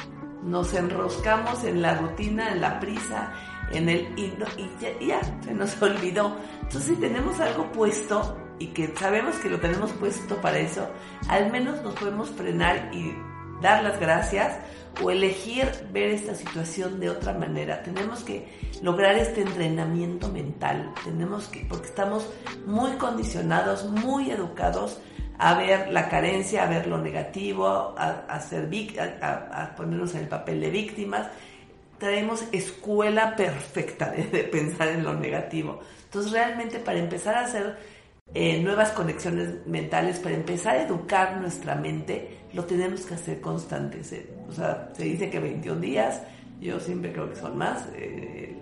Nos 0.43 0.73
enroscamos 0.73 1.63
en 1.63 1.81
la 1.81 1.95
rutina, 1.95 2.51
en 2.51 2.61
la 2.61 2.79
prisa, 2.79 3.31
en 3.71 3.87
el 3.89 4.07
y, 4.17 4.33
y, 4.57 5.07
ya, 5.07 5.21
se 5.41 5.53
nos 5.53 5.81
olvidó. 5.81 6.37
Entonces 6.61 6.95
si 6.95 6.95
tenemos 6.95 7.39
algo 7.39 7.71
puesto 7.71 8.37
y 8.59 8.67
que 8.67 8.93
sabemos 8.95 9.35
que 9.37 9.49
lo 9.49 9.59
tenemos 9.59 9.91
puesto 9.93 10.35
para 10.37 10.59
eso, 10.59 10.87
al 11.29 11.51
menos 11.51 11.81
nos 11.81 11.93
podemos 11.95 12.29
frenar 12.29 12.93
y 12.93 13.15
dar 13.61 13.83
las 13.83 13.99
gracias 13.99 14.57
o 15.01 15.09
elegir 15.09 15.67
ver 15.91 16.11
esta 16.11 16.35
situación 16.35 16.99
de 16.99 17.09
otra 17.09 17.33
manera. 17.33 17.81
Tenemos 17.81 18.23
que 18.23 18.47
lograr 18.81 19.15
este 19.15 19.41
entrenamiento 19.41 20.29
mental. 20.29 20.93
Tenemos 21.03 21.47
que, 21.47 21.65
porque 21.67 21.87
estamos 21.87 22.27
muy 22.65 22.91
condicionados, 22.93 23.85
muy 23.85 24.31
educados 24.31 24.99
a 25.39 25.55
ver 25.55 25.91
la 25.91 26.09
carencia, 26.09 26.63
a 26.63 26.67
ver 26.67 26.87
lo 26.87 26.99
negativo, 26.99 27.95
a, 27.97 29.73
ponernos 29.75 30.13
en 30.15 30.21
el 30.21 30.27
papel 30.27 30.61
de 30.61 30.69
víctimas. 30.69 31.27
Traemos 31.97 32.43
escuela 32.51 33.35
perfecta 33.35 34.09
de, 34.09 34.23
de 34.25 34.43
pensar 34.43 34.89
en 34.89 35.03
lo 35.03 35.13
negativo. 35.13 35.79
Entonces 36.05 36.31
realmente 36.31 36.79
para 36.79 36.99
empezar 36.99 37.35
a 37.35 37.45
hacer 37.45 37.77
eh, 38.33 38.59
nuevas 38.61 38.91
conexiones 38.91 39.65
mentales, 39.67 40.19
para 40.19 40.35
empezar 40.35 40.77
a 40.77 40.83
educar 40.83 41.37
nuestra 41.37 41.75
mente, 41.75 42.39
lo 42.53 42.63
tenemos 42.65 43.01
que 43.01 43.15
hacer 43.15 43.41
constantes. 43.41 44.13
o 44.47 44.51
sea, 44.51 44.89
se 44.93 45.03
dice 45.03 45.29
que 45.29 45.39
21 45.39 45.79
días, 45.79 46.21
yo 46.61 46.79
siempre 46.79 47.11
creo 47.11 47.29
que 47.29 47.35
son 47.35 47.57
más. 47.57 47.87
Eh, 47.95 48.59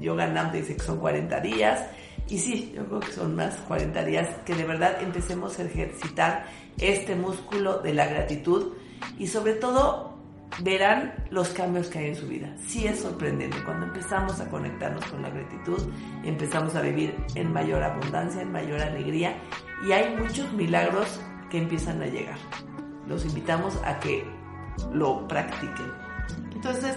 Nam 0.00 0.52
dice 0.52 0.76
que 0.76 0.82
son 0.82 0.98
40 0.98 1.40
días. 1.40 1.84
Y 2.28 2.38
sí, 2.38 2.72
yo 2.74 2.84
creo 2.86 3.00
que 3.00 3.12
son 3.12 3.34
más 3.34 3.54
40 3.68 4.04
días 4.04 4.28
que 4.46 4.54
de 4.54 4.64
verdad 4.64 5.02
empecemos 5.02 5.58
a 5.58 5.64
ejercitar 5.64 6.46
este 6.78 7.14
músculo 7.14 7.78
de 7.80 7.94
la 7.94 8.06
gratitud 8.06 8.72
y 9.18 9.26
sobre 9.26 9.54
todo 9.54 10.14
verán 10.62 11.12
los 11.30 11.50
cambios 11.50 11.88
que 11.88 11.98
hay 11.98 12.06
en 12.08 12.16
su 12.16 12.26
vida. 12.26 12.54
Sí 12.66 12.86
es 12.86 13.00
sorprendente. 13.00 13.58
Cuando 13.64 13.86
empezamos 13.86 14.40
a 14.40 14.48
conectarnos 14.48 15.04
con 15.06 15.20
la 15.20 15.28
gratitud, 15.30 15.78
empezamos 16.24 16.74
a 16.74 16.80
vivir 16.80 17.14
en 17.34 17.52
mayor 17.52 17.82
abundancia, 17.82 18.40
en 18.40 18.52
mayor 18.52 18.80
alegría 18.80 19.36
y 19.86 19.92
hay 19.92 20.16
muchos 20.16 20.50
milagros 20.54 21.20
que 21.50 21.58
empiezan 21.58 22.00
a 22.02 22.06
llegar. 22.06 22.38
Los 23.06 23.24
invitamos 23.24 23.76
a 23.84 23.98
que 24.00 24.24
lo 24.92 25.26
practiquen. 25.28 25.92
Entonces, 26.54 26.96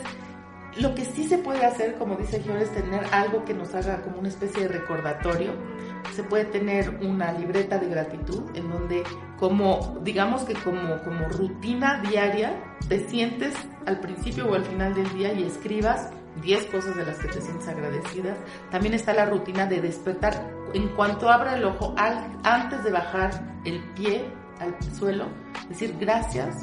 lo 0.80 0.94
que 0.94 1.06
sí 1.06 1.28
se 1.28 1.40
puede 1.40 1.66
hacer, 1.66 1.96
como 1.96 2.16
dice 2.16 2.40
Gior, 2.42 2.58
es 2.58 2.72
tener 2.72 3.04
algo 3.12 3.44
que 3.46 3.54
nos 3.54 3.74
haga 3.74 4.02
como 4.02 4.20
una 4.20 4.28
especie 4.28 4.64
de 4.64 4.68
recordatorio. 4.68 5.52
Se 6.16 6.24
puede 6.24 6.46
tener 6.46 7.00
una 7.02 7.32
libreta 7.32 7.80
de 7.80 7.90
gratitud 7.90 8.44
en 8.54 8.70
donde, 8.70 9.04
como, 9.40 9.98
digamos 10.04 10.44
que 10.44 10.54
como, 10.54 11.02
como 11.04 11.28
rutina 11.30 12.02
diaria, 12.02 12.54
te 12.88 13.08
sientes 13.10 13.56
al 13.86 14.00
principio 14.00 14.50
o 14.50 14.56
al 14.56 14.66
final 14.66 14.94
del 14.94 15.12
día 15.14 15.34
y 15.34 15.44
escribas 15.44 16.12
10 16.42 16.66
cosas 16.68 16.96
de 16.96 17.06
las 17.06 17.18
que 17.18 17.30
te 17.30 17.42
sientes 17.42 17.68
agradecidas. 17.68 18.38
También 18.70 18.94
está 18.94 19.14
la 19.14 19.26
rutina 19.26 19.66
de 19.66 19.82
despertar 19.82 20.48
en 20.74 20.90
cuanto 20.90 21.30
abra 21.30 21.56
el 21.56 21.64
ojo, 21.64 21.96
antes 21.98 22.84
de 22.84 22.92
bajar 22.92 23.58
el 23.66 23.82
pie 23.96 24.26
al 24.60 24.76
suelo, 24.96 25.26
decir 25.70 25.96
gracias 26.00 26.56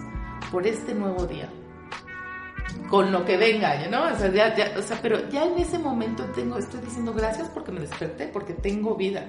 por 0.51 0.67
este 0.67 0.95
nuevo 0.95 1.27
día 1.27 1.49
con 2.89 3.13
lo 3.13 3.25
que 3.25 3.37
venga, 3.37 3.87
¿no? 3.89 4.05
O 4.13 4.17
sea, 4.17 4.33
ya, 4.33 4.55
ya, 4.55 4.79
o 4.79 4.83
sea, 4.83 4.99
pero 5.01 5.29
ya 5.29 5.45
en 5.45 5.59
ese 5.59 5.79
momento 5.79 6.25
tengo, 6.35 6.59
estoy 6.59 6.81
diciendo 6.81 7.13
gracias 7.13 7.49
porque 7.49 7.73
me 7.73 7.81
desperté, 7.81 8.29
porque 8.29 8.55
tengo 8.55 8.95
vida, 8.95 9.25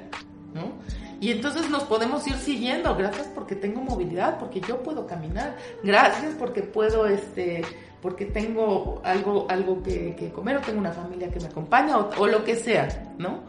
¿no? 0.54 0.73
Y 1.19 1.32
entonces 1.32 1.69
nos 1.69 1.84
podemos 1.84 2.28
ir 2.28 2.36
siguiendo, 2.36 2.95
gracias 2.95 3.28
porque 3.34 3.56
tengo 3.56 3.82
movilidad, 3.82 4.38
porque 4.38 4.60
yo 4.62 4.84
puedo 4.84 5.08
caminar, 5.08 5.56
gracias 5.84 6.36
porque 6.38 6.62
puedo, 6.62 7.08
este, 7.08 7.63
porque 8.01 8.25
tengo 8.25 9.01
algo, 9.04 9.47
algo 9.49 9.82
que, 9.82 10.32
comer 10.36 10.58
o 10.58 10.62
tengo 10.62 10.80
una 10.80 10.91
familia 10.91 11.32
que 11.32 11.39
me 11.39 11.47
acompaña 11.47 11.97
o, 11.97 12.28
lo 12.28 12.43
que 12.43 12.56
sea, 12.56 13.13
¿no? 13.17 13.43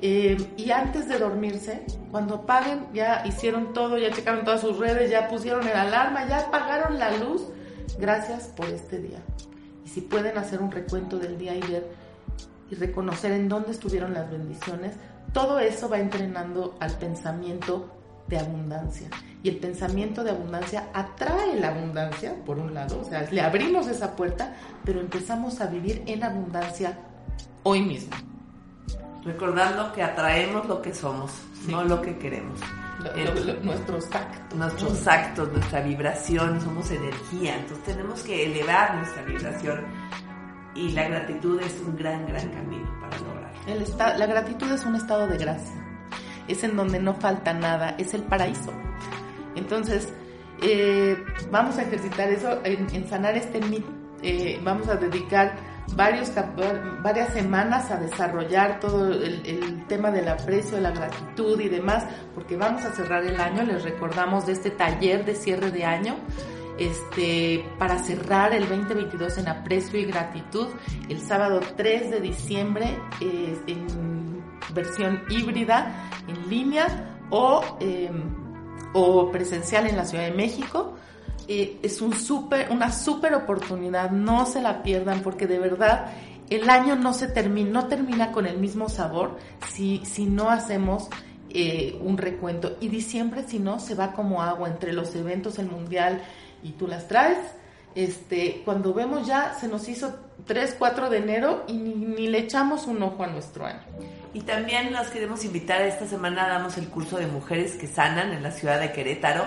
Eh, 0.00 0.36
y 0.56 0.70
antes 0.70 1.08
de 1.08 1.18
dormirse, 1.18 1.84
cuando 2.10 2.44
paguen, 2.44 2.86
ya 2.92 3.22
hicieron 3.26 3.72
todo, 3.72 3.96
ya 3.98 4.10
checaron 4.10 4.44
todas 4.44 4.60
sus 4.60 4.78
redes, 4.78 5.10
ya 5.10 5.28
pusieron 5.28 5.66
el 5.66 5.76
alarma, 5.76 6.28
ya 6.28 6.40
apagaron 6.40 6.98
la 6.98 7.16
luz, 7.16 7.42
Gracias 7.98 8.48
por 8.48 8.66
este 8.66 8.98
día. 8.98 9.18
Y 9.84 9.88
si 9.88 10.00
pueden 10.00 10.36
hacer 10.38 10.60
un 10.60 10.72
recuento 10.72 11.18
del 11.18 11.38
día 11.38 11.54
y 11.54 11.60
ver 11.60 11.86
y 12.70 12.74
reconocer 12.74 13.32
en 13.32 13.48
dónde 13.48 13.72
estuvieron 13.72 14.14
las 14.14 14.30
bendiciones, 14.30 14.94
todo 15.32 15.58
eso 15.58 15.88
va 15.88 15.98
entrenando 15.98 16.76
al 16.80 16.92
pensamiento 16.92 17.90
de 18.26 18.38
abundancia. 18.38 19.08
Y 19.42 19.50
el 19.50 19.58
pensamiento 19.58 20.24
de 20.24 20.30
abundancia 20.30 20.88
atrae 20.94 21.60
la 21.60 21.68
abundancia, 21.68 22.34
por 22.46 22.58
un 22.58 22.72
lado, 22.72 23.00
o 23.00 23.04
sea, 23.04 23.28
le 23.30 23.42
abrimos 23.42 23.86
esa 23.86 24.16
puerta, 24.16 24.54
pero 24.84 25.00
empezamos 25.00 25.60
a 25.60 25.66
vivir 25.66 26.02
en 26.06 26.24
abundancia 26.24 26.98
hoy 27.62 27.82
mismo. 27.82 28.16
Recordando 29.24 29.92
que 29.92 30.02
atraemos 30.02 30.66
lo 30.66 30.82
que 30.82 30.94
somos, 30.94 31.32
no 31.66 31.82
lo 31.84 32.00
que 32.02 32.18
queremos 32.18 32.60
nuestros 33.62 34.06
actos. 34.14 34.58
Nuestros 34.58 35.06
actos, 35.06 35.52
nuestra 35.52 35.80
vibración, 35.80 36.60
somos 36.60 36.90
energía, 36.90 37.56
entonces 37.56 37.84
tenemos 37.84 38.22
que 38.22 38.46
elevar 38.46 38.96
nuestra 38.96 39.22
vibración 39.22 39.84
y 40.74 40.90
la 40.90 41.08
gratitud 41.08 41.60
es 41.60 41.74
un 41.86 41.96
gran, 41.96 42.26
gran 42.26 42.48
camino 42.50 42.88
para 43.00 43.18
lograrlo. 43.18 44.18
la 44.18 44.26
gratitud 44.26 44.70
es 44.72 44.84
un 44.84 44.96
estado 44.96 45.26
de 45.26 45.38
gracia, 45.38 45.74
es 46.48 46.64
en 46.64 46.76
donde 46.76 46.98
no 47.00 47.14
falta 47.14 47.52
nada, 47.52 47.94
es 47.98 48.14
el 48.14 48.22
paraíso. 48.22 48.72
Entonces, 49.54 50.12
eh, 50.62 51.16
vamos 51.50 51.78
a 51.78 51.82
ejercitar 51.82 52.28
eso, 52.28 52.60
en, 52.64 53.08
sanar 53.08 53.36
este 53.36 53.60
mito, 53.60 53.88
eh, 54.22 54.60
vamos 54.64 54.88
a 54.88 54.96
dedicar 54.96 55.54
varios, 55.96 56.32
varias 57.02 57.32
semanas 57.32 57.90
a 57.90 57.96
desarrollar 57.96 58.80
todo 58.80 59.12
el, 59.12 59.84
tema 59.86 60.10
del 60.10 60.28
aprecio, 60.28 60.80
la 60.80 60.90
gratitud 60.90 61.60
y 61.60 61.68
demás, 61.68 62.04
porque 62.34 62.56
vamos 62.56 62.84
a 62.84 62.92
cerrar 62.92 63.24
el 63.24 63.40
año, 63.40 63.62
les 63.62 63.82
recordamos 63.82 64.46
de 64.46 64.52
este 64.52 64.70
taller 64.70 65.24
de 65.24 65.34
cierre 65.34 65.70
de 65.70 65.84
año. 65.84 66.16
Este, 66.76 67.64
para 67.78 67.98
cerrar 67.98 68.52
el 68.52 68.68
2022 68.68 69.38
en 69.38 69.48
aprecio 69.48 70.00
y 70.00 70.06
gratitud, 70.06 70.66
el 71.08 71.20
sábado 71.20 71.60
3 71.76 72.10
de 72.10 72.20
diciembre 72.20 72.98
en 73.20 74.42
versión 74.74 75.22
híbrida, 75.30 76.10
en 76.26 76.50
línea 76.50 77.16
o, 77.30 77.62
em, 77.78 78.34
o 78.92 79.30
presencial 79.30 79.86
en 79.86 79.96
la 79.96 80.04
Ciudad 80.04 80.24
de 80.24 80.32
México 80.32 80.93
es 81.48 81.96
super, 81.96 82.70
una 82.70 82.92
super 82.92 83.34
oportunidad, 83.34 84.10
no 84.10 84.46
se 84.46 84.60
la 84.60 84.82
pierdan 84.82 85.20
porque 85.20 85.46
de 85.46 85.58
verdad 85.58 86.12
el 86.50 86.68
año 86.68 86.96
no 86.96 87.12
se 87.12 87.28
termina, 87.28 87.70
no 87.70 87.86
termina 87.86 88.32
con 88.32 88.46
el 88.46 88.58
mismo 88.58 88.88
sabor 88.88 89.38
si, 89.72 90.00
no 90.26 90.50
hacemos 90.50 91.08
eh, 91.50 91.98
un 92.02 92.18
recuento. 92.18 92.76
Y 92.80 92.88
diciembre, 92.88 93.44
si 93.46 93.58
no, 93.58 93.80
se 93.80 93.94
va 93.94 94.12
como 94.12 94.42
agua 94.42 94.68
entre 94.68 94.92
los 94.92 95.14
eventos, 95.14 95.58
el 95.58 95.70
mundial 95.70 96.22
y 96.62 96.72
tú 96.72 96.86
las 96.86 97.08
traes. 97.08 97.38
Este, 97.94 98.62
cuando 98.64 98.92
vemos 98.92 99.24
ya 99.24 99.54
se 99.54 99.68
nos 99.68 99.88
hizo 99.88 100.16
3, 100.46 100.74
4 100.78 101.10
de 101.10 101.18
enero 101.18 101.64
y 101.68 101.74
ni, 101.74 101.94
ni 101.94 102.26
le 102.26 102.38
echamos 102.38 102.86
un 102.86 103.02
ojo 103.02 103.22
a 103.22 103.28
nuestro 103.28 103.66
año. 103.66 103.82
Y 104.32 104.40
también 104.40 104.92
las 104.92 105.10
queremos 105.10 105.44
invitar, 105.44 105.80
esta 105.82 106.06
semana 106.06 106.48
damos 106.48 106.76
el 106.76 106.88
curso 106.88 107.18
de 107.18 107.28
mujeres 107.28 107.74
que 107.76 107.86
sanan 107.86 108.32
en 108.32 108.42
la 108.42 108.50
ciudad 108.50 108.80
de 108.80 108.90
Querétaro 108.90 109.44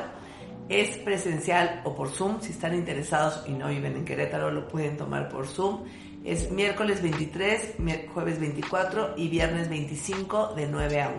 es 0.70 0.98
presencial 0.98 1.82
o 1.84 1.96
por 1.96 2.10
Zoom. 2.10 2.42
Si 2.42 2.52
están 2.52 2.76
interesados 2.76 3.44
y 3.48 3.52
no 3.52 3.70
viven 3.70 3.96
en 3.96 4.06
Querétaro, 4.06 4.52
lo 4.52 4.68
pueden 4.68 4.98
tomar 4.98 5.30
por 5.30 5.48
Zoom. 5.48 5.86
Es 6.24 6.52
miércoles 6.52 7.02
23, 7.02 7.76
jueves 8.14 8.40
24 8.40 9.14
y 9.16 9.30
viernes 9.30 9.70
25 9.70 10.54
de 10.56 10.68
9 10.68 11.02
a 11.02 11.10
1. 11.10 11.18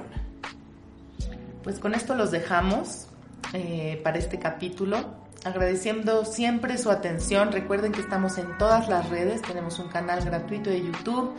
Pues 1.63 1.79
con 1.79 1.95
esto 1.95 2.15
los 2.15 2.31
dejamos 2.31 3.09
eh, 3.53 4.01
para 4.05 4.19
este 4.19 4.39
capítulo. 4.39 5.29
Agradeciendo 5.45 6.25
siempre 6.25 6.77
su 6.79 6.91
atención. 6.91 7.53
Recuerden 7.53 7.93
que 7.93 8.01
estamos 8.01 8.39
en 8.39 8.59
todas 8.59 8.89
las 8.89 9.09
redes. 9.09 9.41
Tenemos 9.43 9.79
un 9.79 9.89
canal 9.89 10.25
gratuito 10.25 10.69
de 10.69 10.83
YouTube, 10.83 11.33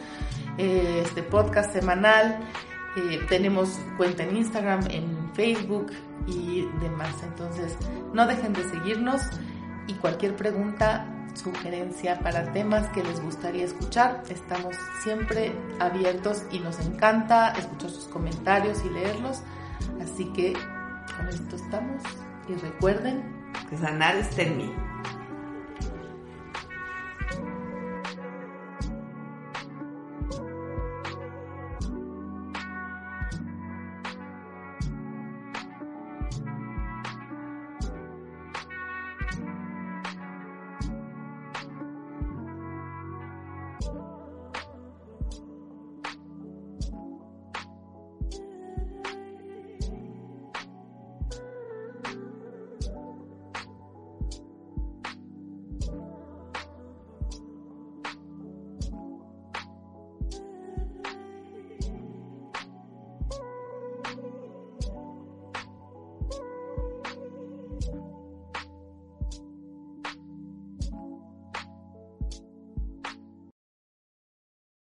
eh, 0.58 1.04
este 1.04 1.22
podcast 1.22 1.74
semanal. 1.74 2.40
Eh, 2.98 3.20
tenemos 3.30 3.78
cuenta 3.98 4.24
en 4.24 4.38
Instagram, 4.38 4.88
en 4.90 5.19
Facebook, 5.40 5.94
y 6.28 6.68
demás. 6.82 7.16
Entonces, 7.24 7.78
no 8.14 8.28
dejen 8.28 8.52
de 8.52 8.70
seguirnos 8.70 9.22
y 9.88 9.94
cualquier 9.94 10.36
pregunta, 10.36 11.06
sugerencia 11.34 12.20
para 12.20 12.52
temas 12.52 12.88
que 12.90 13.04
les 13.04 13.22
gustaría 13.22 13.64
escuchar, 13.64 14.24
estamos 14.30 14.76
siempre 15.02 15.54
abiertos 15.80 16.44
y 16.52 16.60
nos 16.60 16.80
encanta 16.86 17.52
escuchar 17.52 17.90
sus 17.90 18.06
comentarios 18.06 18.84
y 18.86 18.90
leerlos. 18.90 19.42
Así 20.02 20.26
que 20.34 20.54
con 21.16 21.30
esto 21.30 21.56
estamos 21.56 22.04
y 22.50 22.56
recuerden 22.56 23.24
que 23.70 23.78
sanar 23.78 24.18
está 24.18 24.42
en 24.42 24.58
mí. 24.58 24.89